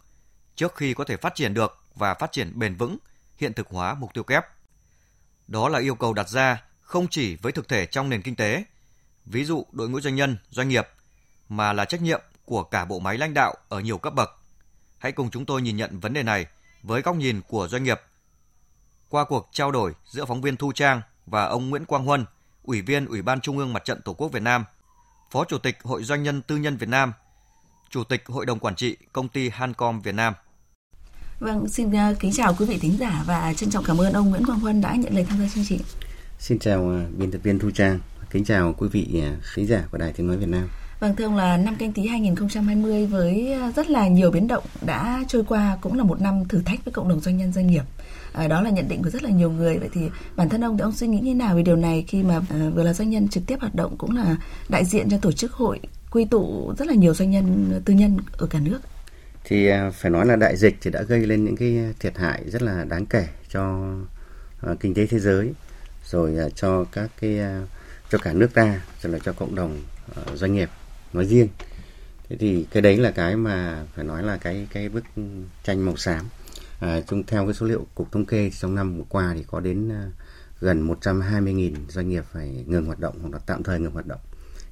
trước 0.56 0.76
khi 0.76 0.94
có 0.94 1.04
thể 1.04 1.16
phát 1.16 1.34
triển 1.34 1.54
được 1.54 1.82
và 1.94 2.14
phát 2.14 2.32
triển 2.32 2.58
bền 2.58 2.74
vững, 2.74 2.98
hiện 3.36 3.52
thực 3.52 3.68
hóa 3.68 3.94
mục 3.94 4.14
tiêu 4.14 4.24
kép. 4.24 4.44
Đó 5.48 5.68
là 5.68 5.78
yêu 5.78 5.94
cầu 5.94 6.14
đặt 6.14 6.28
ra 6.28 6.62
không 6.80 7.08
chỉ 7.10 7.36
với 7.36 7.52
thực 7.52 7.68
thể 7.68 7.86
trong 7.86 8.08
nền 8.08 8.22
kinh 8.22 8.36
tế, 8.36 8.64
ví 9.30 9.44
dụ 9.44 9.66
đội 9.72 9.88
ngũ 9.88 10.00
doanh 10.00 10.14
nhân, 10.14 10.36
doanh 10.50 10.68
nghiệp, 10.68 10.88
mà 11.48 11.72
là 11.72 11.84
trách 11.84 12.02
nhiệm 12.02 12.20
của 12.44 12.62
cả 12.62 12.84
bộ 12.84 12.98
máy 12.98 13.18
lãnh 13.18 13.34
đạo 13.34 13.54
ở 13.68 13.80
nhiều 13.80 13.98
cấp 13.98 14.14
bậc. 14.14 14.30
Hãy 14.98 15.12
cùng 15.12 15.30
chúng 15.30 15.46
tôi 15.46 15.62
nhìn 15.62 15.76
nhận 15.76 16.00
vấn 16.00 16.12
đề 16.12 16.22
này 16.22 16.46
với 16.82 17.02
góc 17.02 17.16
nhìn 17.16 17.40
của 17.48 17.68
doanh 17.68 17.84
nghiệp. 17.84 18.00
Qua 19.08 19.24
cuộc 19.24 19.48
trao 19.52 19.72
đổi 19.72 19.94
giữa 20.10 20.24
phóng 20.24 20.42
viên 20.42 20.56
Thu 20.56 20.72
Trang 20.72 21.02
và 21.26 21.44
ông 21.44 21.70
Nguyễn 21.70 21.84
Quang 21.84 22.04
Huân, 22.04 22.24
Ủy 22.62 22.82
viên 22.82 23.06
Ủy 23.06 23.22
ban 23.22 23.40
Trung 23.40 23.58
ương 23.58 23.72
Mặt 23.72 23.84
trận 23.84 24.02
Tổ 24.02 24.12
quốc 24.12 24.32
Việt 24.32 24.42
Nam, 24.42 24.64
Phó 25.30 25.44
Chủ 25.44 25.58
tịch 25.58 25.78
Hội 25.82 26.04
Doanh 26.04 26.22
nhân 26.22 26.42
Tư 26.42 26.56
nhân 26.56 26.76
Việt 26.76 26.88
Nam, 26.88 27.12
Chủ 27.90 28.04
tịch 28.04 28.26
Hội 28.26 28.46
đồng 28.46 28.58
Quản 28.58 28.76
trị 28.76 28.96
Công 29.12 29.28
ty 29.28 29.48
Hancom 29.48 30.00
Việt 30.00 30.14
Nam. 30.14 30.34
Vâng, 31.40 31.68
xin 31.68 31.88
uh, 31.88 32.20
kính 32.20 32.32
chào 32.32 32.54
quý 32.58 32.66
vị 32.66 32.78
thính 32.78 32.96
giả 32.98 33.24
và 33.26 33.54
trân 33.54 33.70
trọng 33.70 33.84
cảm 33.84 34.00
ơn 34.00 34.12
ông 34.12 34.30
Nguyễn 34.30 34.46
Quang 34.46 34.60
Huân 34.60 34.80
đã 34.80 34.94
nhận 34.94 35.14
lời 35.14 35.26
tham 35.28 35.38
gia 35.38 35.48
chương 35.54 35.64
trình. 35.68 35.80
Xin 36.38 36.58
chào 36.58 36.82
uh, 36.82 37.18
biên 37.18 37.30
tập 37.30 37.38
viên 37.42 37.58
Thu 37.58 37.70
Trang, 37.70 38.00
kính 38.30 38.44
chào 38.44 38.74
quý 38.78 38.88
vị 38.92 39.08
uh, 39.18 39.42
khán 39.42 39.66
giả 39.66 39.84
của 39.90 39.98
Đài 39.98 40.12
Tiếng 40.12 40.26
Nói 40.26 40.36
Việt 40.36 40.48
Nam. 40.48 40.68
Vâng 41.00 41.16
thưa 41.16 41.24
ông 41.24 41.36
là 41.36 41.56
năm 41.56 41.76
canh 41.76 41.92
tí 41.92 42.06
2020 42.06 43.06
với 43.06 43.56
rất 43.76 43.90
là 43.90 44.08
nhiều 44.08 44.30
biến 44.30 44.48
động 44.48 44.64
đã 44.86 45.24
trôi 45.28 45.44
qua 45.44 45.78
cũng 45.80 45.98
là 45.98 46.04
một 46.04 46.20
năm 46.20 46.44
thử 46.48 46.62
thách 46.62 46.84
với 46.84 46.92
cộng 46.92 47.08
đồng 47.08 47.20
doanh 47.20 47.36
nhân 47.36 47.52
doanh 47.52 47.66
nghiệp. 47.66 47.82
À, 48.32 48.48
đó 48.48 48.62
là 48.62 48.70
nhận 48.70 48.88
định 48.88 49.02
của 49.02 49.10
rất 49.10 49.22
là 49.22 49.30
nhiều 49.30 49.50
người. 49.50 49.78
Vậy 49.78 49.88
thì 49.92 50.00
bản 50.36 50.48
thân 50.48 50.64
ông 50.64 50.78
thì 50.78 50.82
ông 50.82 50.92
suy 50.92 51.06
nghĩ 51.06 51.20
như 51.20 51.34
nào 51.34 51.56
về 51.56 51.62
điều 51.62 51.76
này 51.76 52.04
khi 52.08 52.22
mà 52.22 52.40
à, 52.50 52.70
vừa 52.74 52.82
là 52.82 52.92
doanh 52.92 53.10
nhân 53.10 53.28
trực 53.28 53.42
tiếp 53.46 53.56
hoạt 53.60 53.74
động 53.74 53.96
cũng 53.98 54.16
là 54.16 54.36
đại 54.68 54.84
diện 54.84 55.10
cho 55.10 55.18
tổ 55.18 55.32
chức 55.32 55.52
hội 55.52 55.80
quy 56.10 56.24
tụ 56.24 56.74
rất 56.78 56.88
là 56.88 56.94
nhiều 56.94 57.14
doanh 57.14 57.30
nhân 57.30 57.80
tư 57.84 57.94
nhân 57.94 58.16
ở 58.38 58.46
cả 58.46 58.60
nước? 58.60 58.78
Thì 59.44 59.68
à, 59.68 59.90
phải 59.90 60.10
nói 60.10 60.26
là 60.26 60.36
đại 60.36 60.56
dịch 60.56 60.76
thì 60.80 60.90
đã 60.90 61.02
gây 61.02 61.26
lên 61.26 61.44
những 61.44 61.56
cái 61.56 61.78
thiệt 62.00 62.18
hại 62.18 62.42
rất 62.46 62.62
là 62.62 62.84
đáng 62.84 63.06
kể 63.06 63.26
cho 63.52 63.94
kinh 64.80 64.94
tế 64.94 65.06
thế 65.06 65.18
giới 65.18 65.52
rồi 66.04 66.36
cho 66.54 66.84
các 66.84 67.10
cái 67.20 67.40
cho 68.10 68.18
cả 68.18 68.32
nước 68.32 68.54
ta 68.54 68.80
rồi 69.02 69.12
là 69.12 69.18
cho 69.18 69.32
cộng 69.32 69.54
đồng 69.54 69.80
uh, 70.10 70.38
doanh 70.38 70.52
nghiệp 70.52 70.70
nói 71.12 71.26
riêng. 71.26 71.48
Thế 72.28 72.36
thì 72.36 72.66
cái 72.70 72.82
đấy 72.82 72.96
là 72.96 73.10
cái 73.10 73.36
mà 73.36 73.84
phải 73.94 74.04
nói 74.04 74.22
là 74.22 74.36
cái 74.36 74.66
cái 74.72 74.88
bức 74.88 75.04
tranh 75.64 75.84
màu 75.84 75.96
xám. 75.96 76.28
À, 76.80 77.00
chung 77.06 77.22
theo 77.26 77.44
cái 77.44 77.54
số 77.54 77.66
liệu 77.66 77.86
cục 77.94 78.12
thống 78.12 78.24
kê 78.24 78.50
trong 78.60 78.74
năm 78.74 78.96
vừa 78.96 79.04
qua 79.08 79.32
thì 79.36 79.44
có 79.46 79.60
đến 79.60 79.88
uh, 79.88 80.12
gần 80.60 80.88
120.000 80.88 81.74
doanh 81.88 82.08
nghiệp 82.08 82.24
phải 82.32 82.64
ngừng 82.66 82.86
hoạt 82.86 83.00
động 83.00 83.18
hoặc 83.22 83.32
là 83.32 83.38
tạm 83.46 83.62
thời 83.62 83.80
ngừng 83.80 83.92
hoạt 83.92 84.06
động. 84.06 84.20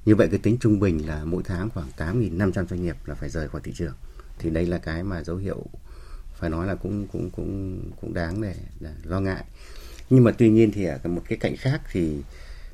Như 0.05 0.15
vậy 0.15 0.27
cái 0.31 0.39
tính 0.39 0.57
trung 0.59 0.79
bình 0.79 1.07
là 1.07 1.25
mỗi 1.25 1.43
tháng 1.45 1.69
khoảng 1.69 1.87
8.500 1.97 2.65
doanh 2.65 2.83
nghiệp 2.83 2.95
là 3.05 3.15
phải 3.15 3.29
rời 3.29 3.47
khỏi 3.47 3.61
thị 3.63 3.73
trường. 3.75 3.93
Thì 4.39 4.49
đây 4.49 4.65
là 4.65 4.77
cái 4.77 5.03
mà 5.03 5.23
dấu 5.23 5.35
hiệu 5.35 5.65
phải 6.35 6.49
nói 6.49 6.67
là 6.67 6.75
cũng 6.75 7.07
cũng 7.07 7.29
cũng 7.29 7.81
cũng 8.01 8.13
đáng 8.13 8.41
để, 8.41 8.55
để 8.79 8.91
lo 9.03 9.19
ngại. 9.19 9.43
Nhưng 10.09 10.23
mà 10.23 10.31
tuy 10.37 10.49
nhiên 10.49 10.71
thì 10.71 10.85
ở 10.85 10.99
một 11.03 11.21
cái 11.29 11.37
cạnh 11.37 11.55
khác 11.57 11.81
thì 11.91 12.21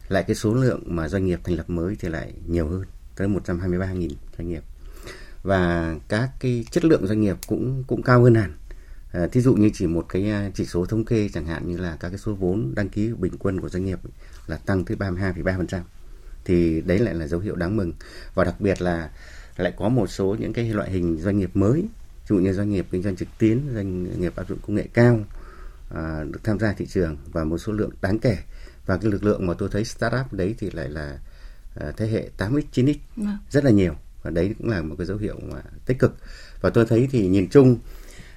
lại 0.09 0.23
cái 0.27 0.35
số 0.35 0.53
lượng 0.53 0.83
mà 0.85 1.07
doanh 1.07 1.25
nghiệp 1.25 1.39
thành 1.43 1.55
lập 1.55 1.69
mới 1.69 1.95
thì 1.99 2.09
lại 2.09 2.33
nhiều 2.47 2.67
hơn 2.67 2.83
tới 3.15 3.27
123.000 3.27 4.09
doanh 4.37 4.49
nghiệp. 4.49 4.63
Và 5.43 5.95
các 6.07 6.29
cái 6.39 6.65
chất 6.71 6.85
lượng 6.85 7.07
doanh 7.07 7.21
nghiệp 7.21 7.37
cũng 7.47 7.83
cũng 7.87 8.03
cao 8.03 8.23
hơn 8.23 8.35
hẳn. 8.35 8.53
À, 9.11 9.27
thí 9.27 9.41
dụ 9.41 9.53
như 9.53 9.69
chỉ 9.73 9.87
một 9.87 10.05
cái 10.09 10.29
à, 10.29 10.49
chỉ 10.53 10.65
số 10.65 10.85
thống 10.85 11.05
kê 11.05 11.29
chẳng 11.33 11.45
hạn 11.45 11.67
như 11.67 11.77
là 11.77 11.97
các 11.99 12.09
cái 12.09 12.17
số 12.17 12.33
vốn 12.33 12.73
đăng 12.75 12.89
ký 12.89 13.13
bình 13.13 13.33
quân 13.39 13.61
của 13.61 13.69
doanh 13.69 13.85
nghiệp 13.85 13.99
là 14.47 14.57
tăng 14.57 14.85
tới 14.85 14.97
32,3% 14.97 15.81
thì 16.45 16.81
đấy 16.81 16.99
lại 16.99 17.13
là 17.15 17.27
dấu 17.27 17.39
hiệu 17.39 17.55
đáng 17.55 17.77
mừng. 17.77 17.93
Và 18.33 18.43
đặc 18.43 18.55
biệt 18.59 18.81
là 18.81 19.09
lại 19.57 19.73
có 19.77 19.89
một 19.89 20.07
số 20.07 20.35
những 20.39 20.53
cái 20.53 20.73
loại 20.73 20.91
hình 20.91 21.17
doanh 21.17 21.37
nghiệp 21.37 21.51
mới 21.53 21.81
ví 21.81 22.35
dụ 22.35 22.35
như 22.35 22.53
doanh 22.53 22.69
nghiệp 22.69 22.87
kinh 22.91 23.03
doanh 23.03 23.15
trực 23.15 23.27
tuyến 23.37 23.59
doanh 23.73 24.19
nghiệp 24.21 24.35
áp 24.35 24.49
dụng 24.49 24.59
công 24.67 24.75
nghệ 24.75 24.87
cao 24.93 25.19
à, 25.95 26.23
được 26.23 26.39
tham 26.43 26.59
gia 26.59 26.73
thị 26.73 26.85
trường 26.85 27.17
và 27.31 27.43
một 27.43 27.57
số 27.57 27.73
lượng 27.73 27.89
đáng 28.01 28.19
kể 28.19 28.37
và 28.85 28.97
cái 28.97 29.11
lực 29.11 29.23
lượng 29.23 29.47
mà 29.47 29.53
tôi 29.53 29.69
thấy 29.71 29.85
startup 29.85 30.33
đấy 30.33 30.55
thì 30.59 30.69
lại 30.71 30.89
là 30.89 31.19
à, 31.75 31.91
thế 31.97 32.07
hệ 32.07 32.29
8x 32.37 32.61
9x 32.73 32.95
vâng. 33.15 33.37
rất 33.49 33.63
là 33.63 33.71
nhiều. 33.71 33.95
Và 34.23 34.31
đấy 34.31 34.55
cũng 34.57 34.69
là 34.69 34.81
một 34.81 34.95
cái 34.97 35.07
dấu 35.07 35.17
hiệu 35.17 35.39
mà 35.51 35.61
tích 35.85 35.99
cực. 35.99 36.15
Và 36.61 36.69
tôi 36.69 36.85
thấy 36.85 37.07
thì 37.11 37.27
nhìn 37.27 37.49
chung 37.49 37.77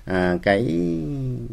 à, 0.05 0.39
cái, 0.43 0.91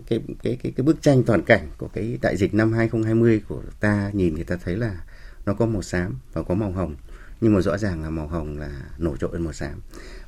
cái 0.07 0.19
cái 0.43 0.57
cái 0.63 0.71
cái 0.75 0.83
bức 0.83 1.01
tranh 1.01 1.23
toàn 1.23 1.43
cảnh 1.43 1.69
của 1.77 1.88
cái 1.88 2.17
đại 2.21 2.38
dịch 2.38 2.53
năm 2.53 2.73
2020 2.73 3.41
của 3.47 3.62
ta 3.79 4.12
nhìn 4.13 4.35
thì 4.35 4.43
ta 4.43 4.57
thấy 4.63 4.75
là 4.75 5.03
nó 5.45 5.53
có 5.53 5.65
màu 5.65 5.81
xám 5.81 6.17
và 6.33 6.43
có 6.43 6.55
màu 6.55 6.71
hồng. 6.71 6.95
Nhưng 7.41 7.53
mà 7.53 7.62
rõ 7.62 7.77
ràng 7.77 8.03
là 8.03 8.09
màu 8.09 8.27
hồng 8.27 8.59
là 8.59 8.71
nổi 8.97 9.17
trội 9.19 9.29
hơn 9.33 9.43
màu 9.43 9.53
xám. 9.53 9.81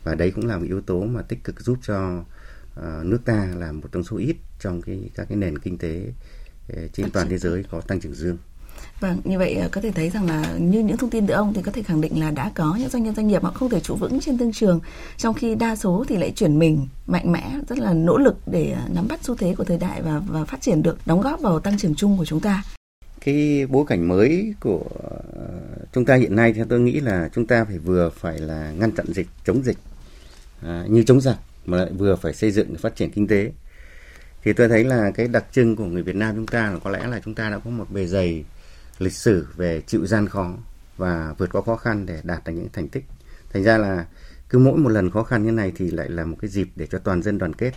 Và 0.04 0.16
đấy 0.16 0.32
cũng 0.32 0.48
là 0.48 0.58
một 0.58 0.66
yếu 0.68 0.82
tố 0.82 1.06
mà 1.06 1.22
tích 1.22 1.44
cực 1.44 1.62
giúp 1.62 1.78
cho 1.82 2.24
uh, 2.80 3.06
nước 3.06 3.20
ta 3.26 3.48
là 3.58 3.72
một 3.72 3.90
trong 3.92 4.04
số 4.04 4.18
ít 4.18 4.36
trong 4.60 4.82
cái 4.82 5.10
các 5.16 5.26
cái 5.30 5.38
nền 5.38 5.60
kinh 5.60 5.78
tế 5.78 6.14
uh, 6.74 6.94
trên 6.94 7.12
toàn 7.12 7.30
thế 7.30 7.38
giới 7.38 7.64
có 7.72 7.82
tăng 7.82 8.00
trưởng 8.00 8.14
dương. 8.14 8.38
Vâng, 9.00 9.22
như 9.24 9.40
vậy 9.40 9.56
ờ, 9.56 9.70
có 9.72 9.82
thể 9.82 9.92
thấy 9.92 10.10
rằng 10.10 10.26
là 10.26 10.54
như 10.60 10.80
những 10.80 10.98
thông 10.98 11.10
tin 11.10 11.28
từ 11.28 11.34
ông 11.34 11.54
thì 11.54 11.62
có 11.62 11.72
thể 11.72 11.84
khẳng 11.84 12.02
định 12.02 12.20
là 12.20 12.32
đã 12.32 12.52
có 12.56 12.76
những 12.80 12.90
doanh 12.90 13.04
nhân 13.04 13.16
doanh 13.16 13.28
nghiệp 13.28 13.44
họ 13.44 13.52
không 13.52 13.70
thể 13.70 13.80
trụ 13.80 13.96
vững 13.96 14.20
trên 14.20 14.38
thương 14.38 14.54
trường, 14.54 14.80
trong 15.18 15.34
khi 15.34 15.56
đa 15.56 15.76
số 15.76 16.06
thì 16.08 16.18
lại 16.18 16.32
chuyển 16.36 16.60
mình 16.60 16.88
mạnh 17.08 17.32
mẽ, 17.32 17.52
rất 17.70 17.78
là 17.78 17.94
nỗ 17.94 18.18
lực 18.18 18.36
để 18.48 18.72
ờ, 18.72 18.82
nắm 18.94 19.08
bắt 19.08 19.20
xu 19.24 19.36
thế 19.36 19.56
của 19.58 19.64
thời 19.64 19.78
đại 19.78 20.02
và 20.02 20.22
và 20.28 20.46
phát 20.46 20.62
triển 20.62 20.84
được, 20.84 20.98
đóng 21.06 21.22
góp 21.22 21.42
vào 21.42 21.60
tăng 21.60 21.78
trưởng 21.78 21.96
chung 21.96 22.18
của 22.18 22.26
chúng 22.26 22.40
ta. 22.40 22.64
Cái 23.26 23.68
bối 23.70 23.86
cảnh 23.88 24.08
mới 24.08 24.54
của 24.60 24.84
ờ, 25.34 25.48
chúng 25.94 26.06
ta 26.06 26.16
hiện 26.16 26.36
nay 26.36 26.54
theo 26.54 26.66
tôi 26.70 26.80
nghĩ 26.80 27.00
là 27.00 27.30
chúng 27.34 27.48
ta 27.48 27.66
phải 27.66 27.78
vừa 27.78 28.10
phải 28.10 28.40
là 28.40 28.72
ngăn 28.72 28.92
chặn 28.92 29.06
dịch 29.14 29.28
chống 29.46 29.64
dịch 29.64 29.78
à, 30.62 30.86
như 30.90 31.04
chống 31.04 31.22
giặc 31.22 31.38
mà 31.66 31.78
lại 31.78 31.92
vừa 31.98 32.16
phải 32.16 32.34
xây 32.34 32.52
dựng 32.52 32.76
phát 32.76 32.96
triển 32.96 33.12
kinh 33.12 33.28
tế. 33.28 33.52
Thì 34.44 34.54
tôi 34.54 34.68
thấy 34.70 34.84
là 34.84 35.12
cái 35.12 35.28
đặc 35.28 35.46
trưng 35.52 35.76
của 35.76 35.86
người 35.86 36.04
Việt 36.04 36.16
Nam 36.16 36.36
chúng 36.36 36.48
ta 36.48 36.72
là 36.72 36.80
có 36.84 36.90
lẽ 36.90 37.08
là 37.08 37.22
chúng 37.26 37.36
ta 37.36 37.50
đã 37.50 37.60
có 37.60 37.70
một 37.70 37.92
bề 37.92 38.06
dày 38.06 38.44
lịch 39.00 39.14
sử 39.14 39.48
về 39.56 39.82
chịu 39.82 40.06
gian 40.06 40.28
khó 40.28 40.54
và 40.98 41.36
vượt 41.38 41.50
qua 41.52 41.62
khó 41.66 41.76
khăn 41.76 42.06
để 42.06 42.22
đạt 42.24 42.44
được 42.46 42.54
những 42.54 42.68
thành 42.74 42.90
tích. 42.90 43.06
Thành 43.54 43.64
ra 43.64 43.78
là 43.78 44.06
cứ 44.50 44.60
mỗi 44.60 44.78
một 44.78 44.90
lần 44.90 45.12
khó 45.12 45.24
khăn 45.24 45.46
như 45.46 45.52
này 45.52 45.72
thì 45.76 45.92
lại 45.92 46.10
là 46.10 46.26
một 46.26 46.38
cái 46.42 46.50
dịp 46.50 46.70
để 46.76 46.88
cho 46.88 47.00
toàn 47.00 47.24
dân 47.24 47.38
đoàn 47.38 47.54
kết. 47.54 47.72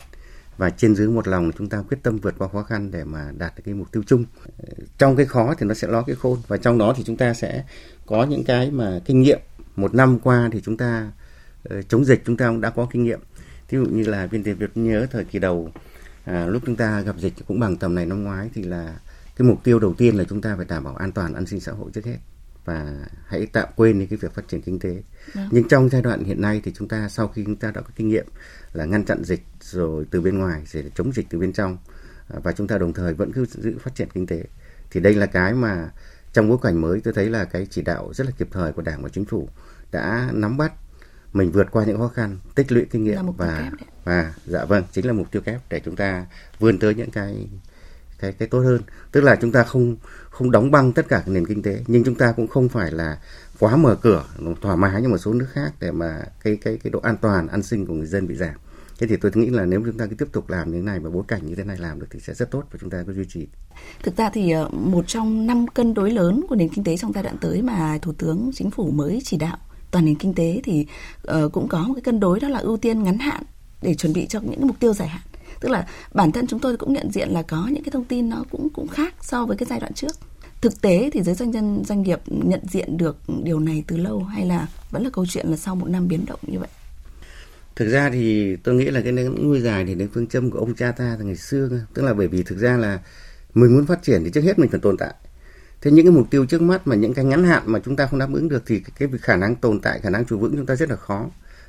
Và 0.56 0.70
trên 0.70 0.94
dưới 0.94 1.08
một 1.08 1.28
lòng 1.28 1.50
chúng 1.58 1.68
ta 1.68 1.82
quyết 1.88 1.98
tâm 2.02 2.18
vượt 2.18 2.34
qua 2.38 2.48
khó 2.48 2.62
khăn 2.62 2.90
để 2.90 3.04
mà 3.04 3.32
đạt 3.38 3.56
được 3.56 3.62
cái 3.64 3.74
mục 3.74 3.92
tiêu 3.92 4.02
chung. 4.06 4.24
Trong 4.98 5.16
cái 5.16 5.26
khó 5.26 5.54
thì 5.58 5.66
nó 5.66 5.74
sẽ 5.74 5.88
ló 5.88 6.02
cái 6.02 6.16
khôn 6.16 6.38
và 6.48 6.56
trong 6.56 6.78
đó 6.78 6.94
thì 6.96 7.02
chúng 7.06 7.16
ta 7.16 7.34
sẽ 7.34 7.64
có 8.06 8.24
những 8.24 8.44
cái 8.44 8.70
mà 8.70 9.00
kinh 9.04 9.22
nghiệm. 9.22 9.38
Một 9.76 9.94
năm 9.94 10.18
qua 10.18 10.48
thì 10.52 10.60
chúng 10.60 10.76
ta 10.76 11.10
ờ, 11.64 11.82
chống 11.82 12.04
dịch 12.04 12.22
chúng 12.26 12.36
ta 12.36 12.48
cũng 12.48 12.60
đã 12.60 12.70
có 12.70 12.86
kinh 12.90 13.04
nghiệm. 13.04 13.20
Thí 13.68 13.78
dụ 13.78 13.84
như 13.84 14.04
là 14.04 14.26
viên 14.26 14.42
tiền 14.42 14.56
việt 14.56 14.76
nhớ 14.76 15.06
thời 15.10 15.24
kỳ 15.24 15.38
đầu 15.38 15.72
à, 16.24 16.46
lúc 16.46 16.62
chúng 16.66 16.76
ta 16.76 17.00
gặp 17.00 17.16
dịch 17.18 17.32
cũng 17.48 17.60
bằng 17.60 17.76
tầm 17.76 17.94
này 17.94 18.06
năm 18.06 18.24
ngoái 18.24 18.50
thì 18.54 18.62
là 18.62 18.94
cái 19.38 19.48
mục 19.48 19.64
tiêu 19.64 19.78
đầu 19.78 19.94
tiên 19.94 20.16
là 20.16 20.24
chúng 20.24 20.40
ta 20.40 20.56
phải 20.56 20.64
đảm 20.64 20.84
bảo 20.84 20.96
an 20.96 21.12
toàn 21.12 21.34
an 21.34 21.46
sinh 21.46 21.60
xã 21.60 21.72
hội 21.72 21.90
trước 21.94 22.04
hết 22.04 22.18
và 22.64 23.06
hãy 23.26 23.46
tạm 23.46 23.68
quên 23.76 23.98
đi 23.98 24.06
cái 24.06 24.16
việc 24.16 24.34
phát 24.34 24.48
triển 24.48 24.62
kinh 24.62 24.78
tế. 24.78 25.02
Vâng. 25.34 25.48
Nhưng 25.50 25.68
trong 25.68 25.88
giai 25.88 26.02
đoạn 26.02 26.24
hiện 26.24 26.40
nay 26.40 26.60
thì 26.64 26.72
chúng 26.76 26.88
ta 26.88 27.08
sau 27.08 27.28
khi 27.28 27.44
chúng 27.44 27.56
ta 27.56 27.70
đã 27.70 27.80
có 27.80 27.88
kinh 27.96 28.08
nghiệm 28.08 28.26
là 28.72 28.84
ngăn 28.84 29.04
chặn 29.04 29.24
dịch 29.24 29.42
rồi 29.60 30.06
từ 30.10 30.20
bên 30.20 30.38
ngoài 30.38 30.62
để 30.74 30.90
chống 30.94 31.12
dịch 31.12 31.26
từ 31.30 31.38
bên 31.38 31.52
trong 31.52 31.78
và 32.28 32.52
chúng 32.52 32.66
ta 32.66 32.78
đồng 32.78 32.92
thời 32.92 33.14
vẫn 33.14 33.32
cứ 33.32 33.46
giữ 33.46 33.78
phát 33.78 33.94
triển 33.94 34.08
kinh 34.14 34.26
tế 34.26 34.44
thì 34.90 35.00
đây 35.00 35.14
là 35.14 35.26
cái 35.26 35.54
mà 35.54 35.90
trong 36.32 36.48
bối 36.48 36.58
cảnh 36.62 36.80
mới 36.80 37.00
tôi 37.00 37.14
thấy 37.14 37.30
là 37.30 37.44
cái 37.44 37.66
chỉ 37.70 37.82
đạo 37.82 38.10
rất 38.14 38.26
là 38.26 38.32
kịp 38.38 38.48
thời 38.52 38.72
của 38.72 38.82
Đảng 38.82 39.02
và 39.02 39.08
Chính 39.08 39.24
phủ 39.24 39.48
đã 39.92 40.30
nắm 40.32 40.56
bắt 40.56 40.72
mình 41.32 41.52
vượt 41.52 41.66
qua 41.70 41.84
những 41.84 41.98
khó 41.98 42.08
khăn, 42.08 42.38
tích 42.54 42.72
lũy 42.72 42.86
kinh 42.90 43.04
nghiệm 43.04 43.32
và 43.36 43.70
và 44.04 44.34
dạ 44.46 44.64
vâng 44.64 44.84
chính 44.92 45.06
là 45.06 45.12
mục 45.12 45.30
tiêu 45.30 45.42
kép 45.42 45.60
để 45.70 45.80
chúng 45.84 45.96
ta 45.96 46.26
vươn 46.58 46.78
tới 46.78 46.94
những 46.94 47.10
cái 47.10 47.48
cái 48.18 48.32
cái 48.32 48.48
tốt 48.48 48.60
hơn. 48.60 48.80
Tức 49.12 49.20
là 49.20 49.36
chúng 49.36 49.52
ta 49.52 49.62
không 49.62 49.96
không 50.30 50.50
đóng 50.50 50.70
băng 50.70 50.92
tất 50.92 51.08
cả 51.08 51.22
nền 51.26 51.46
kinh 51.46 51.62
tế, 51.62 51.84
nhưng 51.86 52.04
chúng 52.04 52.14
ta 52.14 52.32
cũng 52.32 52.48
không 52.48 52.68
phải 52.68 52.92
là 52.92 53.18
quá 53.58 53.76
mở 53.76 53.94
cửa, 53.94 54.24
thoải 54.60 54.76
mái 54.76 55.02
như 55.02 55.08
một 55.08 55.18
số 55.18 55.32
nước 55.32 55.46
khác 55.52 55.72
để 55.80 55.90
mà 55.92 56.22
cái 56.44 56.56
cái 56.56 56.78
cái 56.82 56.90
độ 56.90 57.00
an 57.00 57.16
toàn, 57.16 57.48
an 57.48 57.62
sinh 57.62 57.86
của 57.86 57.94
người 57.94 58.06
dân 58.06 58.28
bị 58.28 58.34
giảm. 58.34 58.54
Thế 58.98 59.06
thì 59.06 59.16
tôi 59.16 59.32
nghĩ 59.34 59.46
là 59.46 59.64
nếu 59.64 59.82
chúng 59.84 59.98
ta 59.98 60.06
cứ 60.06 60.14
tiếp 60.14 60.28
tục 60.32 60.50
làm 60.50 60.70
như 60.70 60.76
thế 60.76 60.82
này 60.82 61.00
và 61.00 61.10
bối 61.10 61.22
cảnh 61.28 61.46
như 61.46 61.54
thế 61.54 61.64
này 61.64 61.76
làm 61.78 62.00
được 62.00 62.06
thì 62.10 62.20
sẽ 62.20 62.34
rất 62.34 62.50
tốt 62.50 62.62
và 62.72 62.78
chúng 62.80 62.90
ta 62.90 63.04
có 63.06 63.12
duy 63.12 63.24
trì. 63.28 63.46
Thực 64.02 64.16
ra 64.16 64.30
thì 64.30 64.50
ờ, 64.50 64.68
một 64.72 65.04
trong 65.06 65.46
năm 65.46 65.66
cân 65.68 65.94
đối 65.94 66.10
lớn 66.10 66.44
của 66.48 66.54
nền 66.54 66.68
kinh 66.68 66.84
tế 66.84 66.96
trong 66.96 67.12
giai 67.12 67.22
đoạn 67.22 67.36
tới 67.40 67.62
mà 67.62 67.98
thủ 68.02 68.12
tướng 68.12 68.50
chính 68.54 68.70
phủ 68.70 68.90
mới 68.90 69.20
chỉ 69.24 69.36
đạo 69.36 69.56
toàn 69.90 70.04
nền 70.04 70.14
kinh 70.14 70.34
tế 70.34 70.60
thì 70.64 70.86
ờ, 71.22 71.48
cũng 71.48 71.68
có 71.68 71.84
một 71.88 71.94
cái 71.94 72.02
cân 72.02 72.20
đối 72.20 72.40
đó 72.40 72.48
là 72.48 72.58
ưu 72.58 72.76
tiên 72.76 73.02
ngắn 73.02 73.18
hạn 73.18 73.42
để 73.82 73.94
chuẩn 73.94 74.12
bị 74.12 74.26
cho 74.26 74.40
những 74.40 74.66
mục 74.66 74.76
tiêu 74.80 74.94
dài 74.94 75.08
hạn 75.08 75.22
tức 75.60 75.68
là 75.68 75.86
bản 76.14 76.32
thân 76.32 76.46
chúng 76.46 76.60
tôi 76.60 76.76
cũng 76.76 76.92
nhận 76.92 77.10
diện 77.12 77.28
là 77.28 77.42
có 77.42 77.68
những 77.72 77.82
cái 77.82 77.90
thông 77.90 78.04
tin 78.04 78.28
nó 78.28 78.44
cũng 78.50 78.68
cũng 78.74 78.88
khác 78.88 79.14
so 79.20 79.46
với 79.46 79.56
cái 79.56 79.66
giai 79.70 79.80
đoạn 79.80 79.94
trước. 79.94 80.12
Thực 80.60 80.80
tế 80.80 81.10
thì 81.12 81.22
giới 81.22 81.34
doanh 81.34 81.50
nhân, 81.50 81.82
doanh 81.84 82.02
nghiệp 82.02 82.20
nhận 82.26 82.60
diện 82.70 82.96
được 82.96 83.16
điều 83.42 83.60
này 83.60 83.84
từ 83.86 83.96
lâu 83.96 84.22
hay 84.22 84.46
là 84.46 84.66
vẫn 84.90 85.04
là 85.04 85.10
câu 85.12 85.26
chuyện 85.26 85.46
là 85.46 85.56
sau 85.56 85.74
một 85.74 85.88
năm 85.88 86.08
biến 86.08 86.24
động 86.26 86.40
như 86.42 86.58
vậy? 86.58 86.68
Thực 87.76 87.88
ra 87.88 88.10
thì 88.10 88.56
tôi 88.56 88.74
nghĩ 88.74 88.84
là 88.84 89.00
cái 89.00 89.12
nuôi 89.12 89.60
dài 89.60 89.84
thì 89.84 89.94
đến 89.94 90.08
phương 90.14 90.26
châm 90.26 90.50
của 90.50 90.58
ông 90.58 90.74
cha 90.74 90.92
ta 90.92 91.16
từ 91.18 91.24
ngày 91.24 91.36
xưa 91.36 91.68
tức 91.94 92.02
là 92.02 92.14
bởi 92.14 92.28
vì 92.28 92.42
thực 92.42 92.58
ra 92.58 92.76
là 92.76 92.98
mình 93.54 93.74
muốn 93.74 93.86
phát 93.86 94.02
triển 94.02 94.24
thì 94.24 94.30
trước 94.30 94.40
hết 94.40 94.58
mình 94.58 94.70
phải 94.70 94.80
tồn 94.80 94.96
tại. 94.96 95.14
Thế 95.80 95.90
những 95.90 96.06
cái 96.06 96.12
mục 96.12 96.26
tiêu 96.30 96.46
trước 96.46 96.62
mắt 96.62 96.86
mà 96.86 96.96
những 96.96 97.14
cái 97.14 97.24
ngắn 97.24 97.44
hạn 97.44 97.62
mà 97.66 97.78
chúng 97.84 97.96
ta 97.96 98.06
không 98.06 98.18
đáp 98.18 98.28
ứng 98.32 98.48
được 98.48 98.62
thì 98.66 98.82
cái 98.98 99.08
khả 99.22 99.36
năng 99.36 99.56
tồn 99.56 99.80
tại, 99.80 100.00
khả 100.00 100.10
năng 100.10 100.24
trụ 100.24 100.38
vững 100.38 100.56
chúng 100.56 100.66
ta 100.66 100.76
rất 100.76 100.90
là 100.90 100.96
khó. 100.96 101.26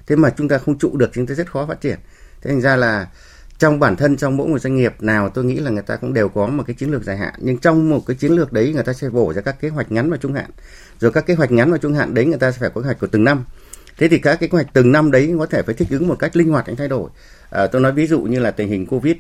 Thế 0.08 0.16
mà 0.16 0.34
chúng 0.38 0.48
ta 0.48 0.58
không 0.58 0.78
trụ 0.78 0.98
được 0.98 1.10
chúng 1.14 1.28
ta 1.28 1.36
rất 1.36 1.52
khó 1.52 1.66
phát 1.66 1.82
triển. 1.82 2.00
Thế 2.42 2.52
thành 2.52 2.62
ra 2.62 2.76
là 2.76 3.08
trong 3.60 3.80
bản 3.80 3.96
thân 3.96 4.18
trong 4.18 4.38
mỗi 4.38 4.48
một 4.48 4.60
doanh 4.60 4.76
nghiệp 4.76 4.94
nào 5.00 5.30
tôi 5.30 5.46
nghĩ 5.46 5.60
là 5.60 5.72
người 5.72 5.84
ta 5.84 5.96
cũng 5.96 6.14
đều 6.14 6.30
có 6.30 6.48
một 6.48 6.64
cái 6.68 6.74
chiến 6.74 6.92
lược 6.92 7.04
dài 7.04 7.18
hạn. 7.18 7.34
Nhưng 7.38 7.58
trong 7.58 7.90
một 7.90 8.06
cái 8.08 8.18
chiến 8.18 8.32
lược 8.32 8.54
đấy 8.54 8.74
người 8.74 8.84
ta 8.84 8.94
sẽ 8.94 9.10
bổ 9.10 9.34
ra 9.34 9.42
các 9.42 9.60
kế 9.62 9.70
hoạch 9.70 9.92
ngắn 9.92 10.10
và 10.10 10.18
trung 10.18 10.34
hạn. 10.34 10.50
Rồi 11.00 11.12
các 11.12 11.26
kế 11.26 11.34
hoạch 11.34 11.52
ngắn 11.52 11.72
và 11.72 11.78
trung 11.78 11.94
hạn 11.94 12.14
đấy 12.14 12.26
người 12.26 12.38
ta 12.38 12.52
sẽ 12.52 12.58
phải 12.60 12.70
có 12.70 12.82
kế 12.82 12.86
hoạch 12.86 13.00
của 13.00 13.08
từng 13.08 13.24
năm. 13.24 13.46
Thế 13.98 14.08
thì 14.08 14.20
các 14.20 14.36
cái 14.40 14.50
kế 14.50 14.56
hoạch 14.56 14.74
từng 14.74 14.92
năm 14.92 15.12
đấy 15.12 15.34
có 15.40 15.46
thể 15.46 15.62
phải 15.62 15.76
thích 15.76 15.88
ứng 15.92 16.08
một 16.08 16.16
cách 16.20 16.36
linh 16.36 16.50
hoạt 16.50 16.68
để 16.68 16.76
thay 16.76 16.88
đổi. 16.88 17.10
À, 17.50 17.68
tôi 17.68 17.82
nói 17.82 17.92
ví 17.92 18.08
dụ 18.08 18.22
như 18.22 18.40
là 18.40 18.52
tình 18.52 18.70
hình 18.70 18.86
covid 18.86 19.16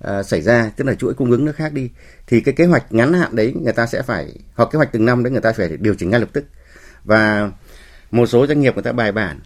à, 0.00 0.22
xảy 0.22 0.42
ra 0.42 0.70
tức 0.76 0.84
là 0.84 0.94
chuỗi 0.94 1.14
cung 1.14 1.30
ứng 1.30 1.44
nó 1.44 1.52
khác 1.52 1.72
đi 1.72 1.90
thì 2.26 2.40
cái 2.40 2.54
kế 2.54 2.66
hoạch 2.66 2.92
ngắn 2.92 3.12
hạn 3.12 3.36
đấy 3.36 3.54
người 3.62 3.72
ta 3.72 3.86
sẽ 3.86 4.02
phải 4.02 4.34
hoặc 4.54 4.68
kế 4.72 4.76
hoạch 4.76 4.92
từng 4.92 5.04
năm 5.04 5.24
đấy 5.24 5.30
người 5.30 5.40
ta 5.40 5.52
phải 5.52 5.76
điều 5.80 5.94
chỉnh 5.94 6.10
ngay 6.10 6.20
lập 6.20 6.28
tức. 6.32 6.44
Và 7.04 7.50
một 8.10 8.26
số 8.26 8.46
doanh 8.46 8.60
nghiệp 8.60 8.74
người 8.74 8.82
ta 8.82 8.92
bài 8.92 9.12
bản 9.12 9.40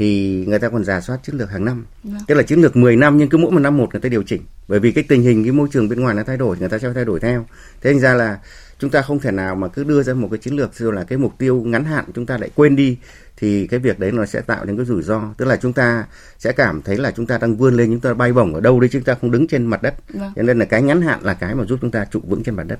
thì 0.00 0.44
người 0.48 0.58
ta 0.58 0.68
còn 0.68 0.84
giả 0.84 1.00
soát 1.00 1.18
chiến 1.22 1.36
lược 1.36 1.50
hàng 1.50 1.64
năm. 1.64 1.84
Vâng. 2.04 2.20
tức 2.26 2.34
là 2.34 2.42
chiến 2.42 2.60
lược 2.60 2.76
10 2.76 2.96
năm 2.96 3.18
nhưng 3.18 3.28
cứ 3.28 3.38
mỗi 3.38 3.50
một 3.50 3.58
năm 3.58 3.76
một 3.76 3.88
người 3.92 4.00
ta 4.00 4.08
điều 4.08 4.22
chỉnh. 4.22 4.42
Bởi 4.68 4.80
vì 4.80 4.92
cái 4.92 5.04
tình 5.08 5.22
hình 5.22 5.44
cái 5.44 5.52
môi 5.52 5.68
trường 5.72 5.88
bên 5.88 6.00
ngoài 6.00 6.14
nó 6.14 6.22
thay 6.22 6.36
đổi 6.36 6.56
người 6.58 6.68
ta 6.68 6.78
sẽ 6.78 6.92
thay 6.94 7.04
đổi 7.04 7.20
theo. 7.20 7.46
Thế 7.80 7.92
nên 7.92 8.00
ra 8.00 8.14
là 8.14 8.38
chúng 8.78 8.90
ta 8.90 9.02
không 9.02 9.18
thể 9.18 9.30
nào 9.30 9.54
mà 9.54 9.68
cứ 9.68 9.84
đưa 9.84 10.02
ra 10.02 10.14
một 10.14 10.28
cái 10.30 10.38
chiến 10.38 10.56
lược 10.56 10.74
rồi 10.74 10.92
là 10.92 11.04
cái 11.04 11.18
mục 11.18 11.38
tiêu 11.38 11.62
ngắn 11.62 11.84
hạn 11.84 12.04
chúng 12.14 12.26
ta 12.26 12.38
lại 12.38 12.50
quên 12.54 12.76
đi 12.76 12.96
thì 13.36 13.66
cái 13.66 13.80
việc 13.80 13.98
đấy 13.98 14.12
nó 14.12 14.26
sẽ 14.26 14.40
tạo 14.40 14.64
nên 14.64 14.76
cái 14.76 14.86
rủi 14.86 15.02
ro. 15.02 15.22
Tức 15.36 15.44
là 15.44 15.56
chúng 15.56 15.72
ta 15.72 16.06
sẽ 16.38 16.52
cảm 16.52 16.82
thấy 16.82 16.96
là 16.96 17.10
chúng 17.10 17.26
ta 17.26 17.38
đang 17.38 17.56
vươn 17.56 17.76
lên 17.76 17.90
chúng 17.90 18.00
ta 18.00 18.14
bay 18.14 18.32
bổng 18.32 18.54
ở 18.54 18.60
đâu 18.60 18.80
đấy 18.80 18.90
chúng 18.92 19.02
ta 19.02 19.14
không 19.20 19.30
đứng 19.30 19.46
trên 19.46 19.66
mặt 19.66 19.82
đất. 19.82 19.94
Vâng. 20.14 20.32
cho 20.36 20.42
nên 20.42 20.58
là 20.58 20.64
cái 20.64 20.82
ngắn 20.82 21.02
hạn 21.02 21.18
là 21.22 21.34
cái 21.34 21.54
mà 21.54 21.64
giúp 21.64 21.78
chúng 21.82 21.90
ta 21.90 22.04
trụ 22.04 22.20
vững 22.28 22.42
trên 22.42 22.54
mặt 22.54 22.64
đất. 22.66 22.78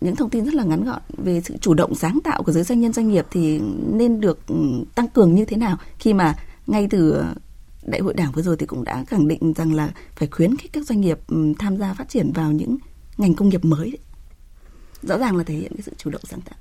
Những 0.00 0.16
thông 0.16 0.30
tin 0.30 0.44
rất 0.44 0.54
là 0.54 0.64
ngắn 0.64 0.84
gọn 0.84 1.00
về 1.18 1.40
sự 1.44 1.54
chủ 1.60 1.74
động 1.74 1.94
sáng 1.94 2.18
tạo 2.24 2.42
của 2.42 2.52
giới 2.52 2.64
doanh 2.64 2.80
nhân 2.80 2.92
doanh 2.92 3.08
nghiệp 3.08 3.26
thì 3.30 3.60
nên 3.92 4.20
được 4.20 4.38
ừ, 4.48 4.54
tăng 4.94 5.08
cường 5.08 5.34
như 5.34 5.44
thế 5.44 5.56
nào 5.56 5.76
khi 5.98 6.14
mà 6.14 6.34
ngay 6.70 6.86
từ 6.90 7.10
ờ, 7.10 7.34
đại 7.82 8.00
hội 8.00 8.14
đảng 8.14 8.32
vừa 8.32 8.42
rồi 8.42 8.56
thì 8.56 8.66
cũng 8.66 8.84
đã 8.84 9.04
khẳng 9.04 9.28
định 9.28 9.52
rằng 9.56 9.74
là 9.74 9.92
phải 10.16 10.28
khuyến 10.30 10.56
khích 10.56 10.72
các 10.72 10.86
doanh 10.86 11.00
nghiệp 11.00 11.18
tham 11.58 11.76
gia 11.76 11.94
phát 11.94 12.08
triển 12.08 12.32
vào 12.32 12.52
những 12.52 12.76
ngành 13.18 13.34
công 13.34 13.48
nghiệp 13.48 13.64
mới 13.64 13.98
rõ 15.02 15.18
ràng 15.18 15.36
là 15.36 15.44
thể 15.44 15.54
hiện 15.54 15.72
cái 15.74 15.82
sự 15.82 15.92
chủ 15.96 16.10
động 16.10 16.22
sáng 16.24 16.40
tạo 16.40 16.58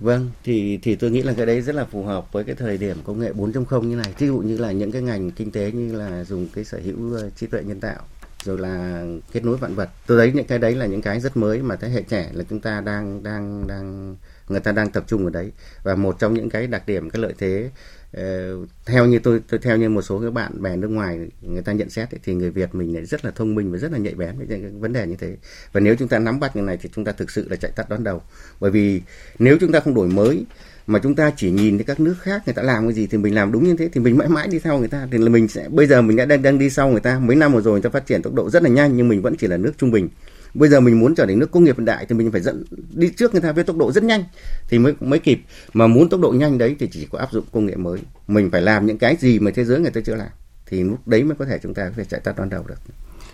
Vâng, 0.00 0.30
thì 0.44 0.78
thì 0.82 0.96
tôi 0.96 1.10
nghĩ 1.10 1.22
là 1.22 1.32
cái 1.36 1.46
đấy 1.46 1.62
rất 1.62 1.74
là 1.74 1.84
phù 1.84 2.02
hợp 2.02 2.32
với 2.32 2.44
cái 2.44 2.54
thời 2.54 2.78
điểm 2.78 2.96
công 3.04 3.18
nghệ 3.18 3.32
4.0 3.32 3.82
như 3.82 3.96
này. 3.96 4.14
Ví 4.18 4.26
dụ 4.26 4.38
như 4.38 4.56
là 4.58 4.72
những 4.72 4.92
cái 4.92 5.02
ngành 5.02 5.30
kinh 5.30 5.50
tế 5.50 5.72
như 5.72 5.94
là 5.94 6.24
dùng 6.24 6.48
cái 6.54 6.64
sở 6.64 6.80
hữu 6.84 7.18
trí 7.36 7.46
tuệ 7.46 7.62
nhân 7.62 7.80
tạo 7.80 8.02
rồi 8.44 8.58
là 8.58 9.04
kết 9.32 9.44
nối 9.44 9.56
vạn 9.56 9.74
vật. 9.74 9.88
Tôi 10.06 10.18
thấy 10.18 10.32
những 10.32 10.46
cái 10.46 10.58
đấy 10.58 10.74
là 10.74 10.86
những 10.86 11.02
cái 11.02 11.20
rất 11.20 11.36
mới 11.36 11.62
mà 11.62 11.76
thế 11.76 11.88
hệ 11.88 12.02
trẻ 12.02 12.30
là 12.32 12.44
chúng 12.50 12.60
ta 12.60 12.80
đang 12.80 13.22
đang 13.22 13.66
đang 13.66 14.16
người 14.48 14.60
ta 14.60 14.72
đang 14.72 14.90
tập 14.90 15.04
trung 15.06 15.24
ở 15.24 15.30
đấy 15.30 15.52
và 15.82 15.94
một 15.94 16.18
trong 16.18 16.34
những 16.34 16.50
cái 16.50 16.66
đặc 16.66 16.82
điểm 16.86 17.10
cái 17.10 17.22
lợi 17.22 17.34
thế 17.38 17.70
Ờ, 18.12 18.56
theo 18.86 19.06
như 19.06 19.18
tôi, 19.18 19.42
tôi 19.48 19.60
theo 19.62 19.76
như 19.76 19.88
một 19.88 20.02
số 20.02 20.20
các 20.20 20.32
bạn 20.32 20.62
bè 20.62 20.76
nước 20.76 20.88
ngoài 20.88 21.18
người 21.40 21.62
ta 21.62 21.72
nhận 21.72 21.90
xét 21.90 22.14
ấy, 22.14 22.20
thì 22.24 22.34
người 22.34 22.50
Việt 22.50 22.74
mình 22.74 22.94
lại 22.94 23.04
rất 23.06 23.24
là 23.24 23.30
thông 23.30 23.54
minh 23.54 23.72
và 23.72 23.78
rất 23.78 23.92
là 23.92 23.98
nhạy 23.98 24.14
bén 24.14 24.38
với 24.38 24.46
những 24.46 24.80
vấn 24.80 24.92
đề 24.92 25.06
như 25.06 25.16
thế. 25.16 25.36
Và 25.72 25.80
nếu 25.80 25.96
chúng 25.98 26.08
ta 26.08 26.18
nắm 26.18 26.40
bắt 26.40 26.56
như 26.56 26.62
này 26.62 26.78
thì 26.82 26.88
chúng 26.94 27.04
ta 27.04 27.12
thực 27.12 27.30
sự 27.30 27.48
là 27.50 27.56
chạy 27.56 27.70
tắt 27.76 27.88
đón 27.88 28.04
đầu. 28.04 28.22
Bởi 28.60 28.70
vì 28.70 29.02
nếu 29.38 29.56
chúng 29.60 29.72
ta 29.72 29.80
không 29.80 29.94
đổi 29.94 30.08
mới 30.08 30.44
mà 30.88 30.98
chúng 31.02 31.14
ta 31.14 31.32
chỉ 31.36 31.50
nhìn 31.50 31.78
thấy 31.78 31.84
các 31.84 32.00
nước 32.00 32.14
khác 32.20 32.42
người 32.46 32.54
ta 32.54 32.62
làm 32.62 32.84
cái 32.84 32.92
gì 32.92 33.06
thì 33.06 33.18
mình 33.18 33.34
làm 33.34 33.52
đúng 33.52 33.64
như 33.64 33.76
thế 33.76 33.88
thì 33.92 34.00
mình 34.00 34.18
mãi 34.18 34.28
mãi 34.28 34.48
đi 34.48 34.58
sau 34.64 34.78
người 34.78 34.88
ta. 34.88 35.08
Thì 35.10 35.18
là 35.18 35.28
mình 35.28 35.48
sẽ 35.48 35.68
bây 35.68 35.86
giờ 35.86 36.02
mình 36.02 36.16
đã 36.16 36.24
đang 36.24 36.42
đang 36.42 36.58
đi 36.58 36.70
sau 36.70 36.88
người 36.88 37.00
ta 37.00 37.18
mấy 37.18 37.36
năm 37.36 37.52
vừa 37.52 37.60
rồi 37.60 37.72
người 37.72 37.82
ta 37.82 37.90
phát 37.90 38.06
triển 38.06 38.22
tốc 38.22 38.34
độ 38.34 38.50
rất 38.50 38.62
là 38.62 38.68
nhanh 38.68 38.96
nhưng 38.96 39.08
mình 39.08 39.22
vẫn 39.22 39.36
chỉ 39.36 39.46
là 39.46 39.56
nước 39.56 39.72
trung 39.78 39.90
bình. 39.90 40.08
Bây 40.54 40.68
giờ 40.68 40.80
mình 40.80 41.00
muốn 41.00 41.14
trở 41.14 41.26
thành 41.26 41.38
nước 41.38 41.50
công 41.50 41.64
nghiệp 41.64 41.78
hiện 41.78 41.84
đại 41.84 42.06
thì 42.08 42.14
mình 42.14 42.32
phải 42.32 42.40
dẫn 42.40 42.64
đi 42.90 43.10
trước 43.16 43.32
người 43.32 43.42
ta 43.42 43.52
với 43.52 43.64
tốc 43.64 43.76
độ 43.76 43.92
rất 43.92 44.04
nhanh 44.04 44.24
thì 44.68 44.78
mới 44.78 44.94
mới 45.00 45.18
kịp. 45.18 45.40
Mà 45.72 45.86
muốn 45.86 46.08
tốc 46.08 46.20
độ 46.20 46.32
nhanh 46.32 46.58
đấy 46.58 46.76
thì 46.78 46.88
chỉ 46.92 47.08
có 47.10 47.18
áp 47.18 47.32
dụng 47.32 47.44
công 47.52 47.66
nghệ 47.66 47.76
mới. 47.76 47.98
Mình 48.26 48.50
phải 48.50 48.62
làm 48.62 48.86
những 48.86 48.98
cái 48.98 49.16
gì 49.16 49.38
mà 49.38 49.50
thế 49.54 49.64
giới 49.64 49.80
người 49.80 49.90
ta 49.90 50.00
chưa 50.04 50.14
làm 50.14 50.28
thì 50.66 50.82
lúc 50.82 51.08
đấy 51.08 51.24
mới 51.24 51.36
có 51.36 51.44
thể 51.44 51.58
chúng 51.62 51.74
ta 51.74 51.84
có 51.84 51.92
thể 51.96 52.04
chạy 52.04 52.20
tắt 52.20 52.38
đón 52.38 52.50
đầu 52.50 52.64
được. 52.68 52.78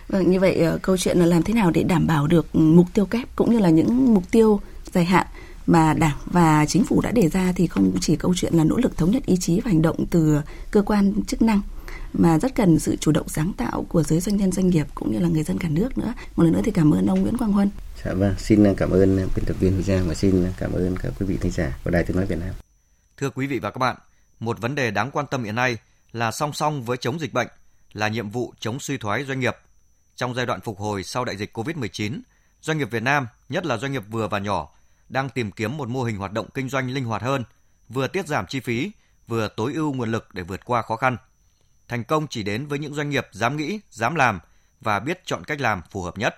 Vâng, 0.07 0.31
như 0.31 0.39
vậy 0.39 0.55
ờ, 0.55 0.79
câu 0.81 0.97
chuyện 0.97 1.19
là 1.19 1.25
làm 1.25 1.43
thế 1.43 1.53
nào 1.53 1.71
để 1.71 1.83
đảm 1.83 2.07
bảo 2.07 2.27
được 2.27 2.45
mục 2.53 2.85
tiêu 2.93 3.05
kép 3.05 3.35
cũng 3.35 3.51
như 3.53 3.59
là 3.59 3.69
những 3.69 4.13
mục 4.13 4.23
tiêu 4.31 4.59
dài 4.93 5.05
hạn? 5.05 5.27
Mà 5.67 5.93
Đảng 5.93 6.17
và 6.25 6.65
Chính 6.65 6.85
phủ 6.85 7.01
đã 7.01 7.11
đề 7.11 7.29
ra 7.29 7.53
thì 7.55 7.67
không 7.67 7.93
chỉ 8.01 8.15
câu 8.15 8.33
chuyện 8.35 8.53
là 8.53 8.63
nỗ 8.63 8.77
lực 8.77 8.97
thống 8.97 9.11
nhất 9.11 9.25
ý 9.25 9.37
chí 9.37 9.59
và 9.59 9.71
hành 9.71 9.81
động 9.81 10.05
từ 10.05 10.41
cơ 10.71 10.81
quan 10.81 11.13
chức 11.27 11.41
năng 11.41 11.61
mà 12.13 12.39
rất 12.39 12.55
cần 12.55 12.79
sự 12.79 12.95
chủ 12.95 13.11
động 13.11 13.29
sáng 13.29 13.53
tạo 13.57 13.85
của 13.89 14.03
giới 14.03 14.19
doanh 14.19 14.37
nhân 14.37 14.51
doanh 14.51 14.69
nghiệp 14.69 14.87
cũng 14.95 15.11
như 15.11 15.19
là 15.19 15.29
người 15.29 15.43
dân 15.43 15.57
cả 15.57 15.69
nước 15.69 15.97
nữa. 15.97 16.13
Một 16.35 16.43
lần 16.43 16.53
nữa 16.53 16.61
thì 16.63 16.71
cảm 16.71 16.91
ơn 16.93 17.07
ông 17.07 17.21
Nguyễn 17.21 17.37
Quang 17.37 17.51
Huân. 17.51 17.69
Dạ 18.05 18.13
vâng, 18.13 18.35
xin 18.37 18.75
cảm 18.75 18.89
ơn 18.89 19.27
biên 19.35 19.45
tập 19.45 19.55
viên 19.59 19.73
Huy 19.73 19.83
Giang 19.83 20.07
và 20.07 20.13
xin 20.13 20.51
cảm 20.57 20.71
ơn 20.71 20.95
các 20.97 21.13
quý 21.19 21.25
vị 21.25 21.37
thính 21.41 21.51
giả 21.51 21.77
của 21.83 21.91
Đài 21.91 22.03
Tiếng 22.03 22.17
nói 22.17 22.25
Việt 22.25 22.39
Nam. 22.39 22.53
Thưa 23.17 23.29
quý 23.29 23.47
vị 23.47 23.59
và 23.59 23.71
các 23.71 23.77
bạn, 23.77 23.95
một 24.39 24.59
vấn 24.61 24.75
đề 24.75 24.91
đáng 24.91 25.11
quan 25.11 25.25
tâm 25.31 25.43
hiện 25.43 25.55
nay 25.55 25.77
là 26.11 26.31
song 26.31 26.53
song 26.53 26.83
với 26.83 26.97
chống 26.97 27.19
dịch 27.19 27.33
bệnh 27.33 27.47
là 27.93 28.07
nhiệm 28.07 28.29
vụ 28.29 28.53
chống 28.59 28.79
suy 28.79 28.97
thoái 28.97 29.25
doanh 29.25 29.39
nghiệp. 29.39 29.55
Trong 30.15 30.35
giai 30.35 30.45
đoạn 30.45 30.61
phục 30.61 30.79
hồi 30.79 31.03
sau 31.03 31.25
đại 31.25 31.37
dịch 31.37 31.57
COVID-19, 31.57 32.19
doanh 32.61 32.77
nghiệp 32.77 32.91
Việt 32.91 33.03
Nam, 33.03 33.27
nhất 33.49 33.65
là 33.65 33.77
doanh 33.77 33.91
nghiệp 33.91 34.03
vừa 34.09 34.27
và 34.27 34.39
nhỏ, 34.39 34.69
đang 35.09 35.29
tìm 35.29 35.51
kiếm 35.51 35.77
một 35.77 35.89
mô 35.89 36.03
hình 36.03 36.17
hoạt 36.17 36.31
động 36.31 36.47
kinh 36.53 36.69
doanh 36.69 36.91
linh 36.91 37.05
hoạt 37.05 37.21
hơn, 37.21 37.43
vừa 37.89 38.07
tiết 38.07 38.27
giảm 38.27 38.47
chi 38.47 38.59
phí, 38.59 38.91
vừa 39.27 39.47
tối 39.47 39.73
ưu 39.73 39.93
nguồn 39.93 40.11
lực 40.11 40.33
để 40.33 40.43
vượt 40.43 40.65
qua 40.65 40.81
khó 40.81 40.95
khăn. 40.95 41.17
Thành 41.87 42.03
công 42.03 42.27
chỉ 42.27 42.43
đến 42.43 42.67
với 42.67 42.79
những 42.79 42.93
doanh 42.93 43.09
nghiệp 43.09 43.27
dám 43.31 43.57
nghĩ, 43.57 43.79
dám 43.89 44.15
làm 44.15 44.39
và 44.81 44.99
biết 44.99 45.21
chọn 45.25 45.43
cách 45.43 45.61
làm 45.61 45.81
phù 45.91 46.01
hợp 46.01 46.17
nhất. 46.17 46.35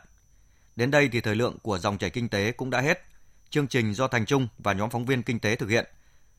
Đến 0.75 0.91
đây 0.91 1.09
thì 1.11 1.21
thời 1.21 1.35
lượng 1.35 1.57
của 1.61 1.77
dòng 1.77 1.97
chảy 1.97 2.09
kinh 2.09 2.29
tế 2.29 2.51
cũng 2.51 2.69
đã 2.69 2.81
hết. 2.81 3.03
Chương 3.49 3.67
trình 3.67 3.93
do 3.93 4.07
Thành 4.07 4.25
Trung 4.25 4.47
và 4.57 4.73
nhóm 4.73 4.89
phóng 4.89 5.05
viên 5.05 5.23
kinh 5.23 5.39
tế 5.39 5.55
thực 5.55 5.69
hiện. 5.69 5.85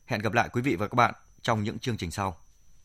Hẹn 0.05 0.21
gặp 0.21 0.33
lại 0.33 0.49
quý 0.53 0.61
vị 0.61 0.75
và 0.75 0.87
các 0.87 0.95
bạn 0.95 1.13
trong 1.41 1.63
những 1.63 1.79
chương 1.79 1.97
trình 1.97 2.11
sau. 2.11 2.37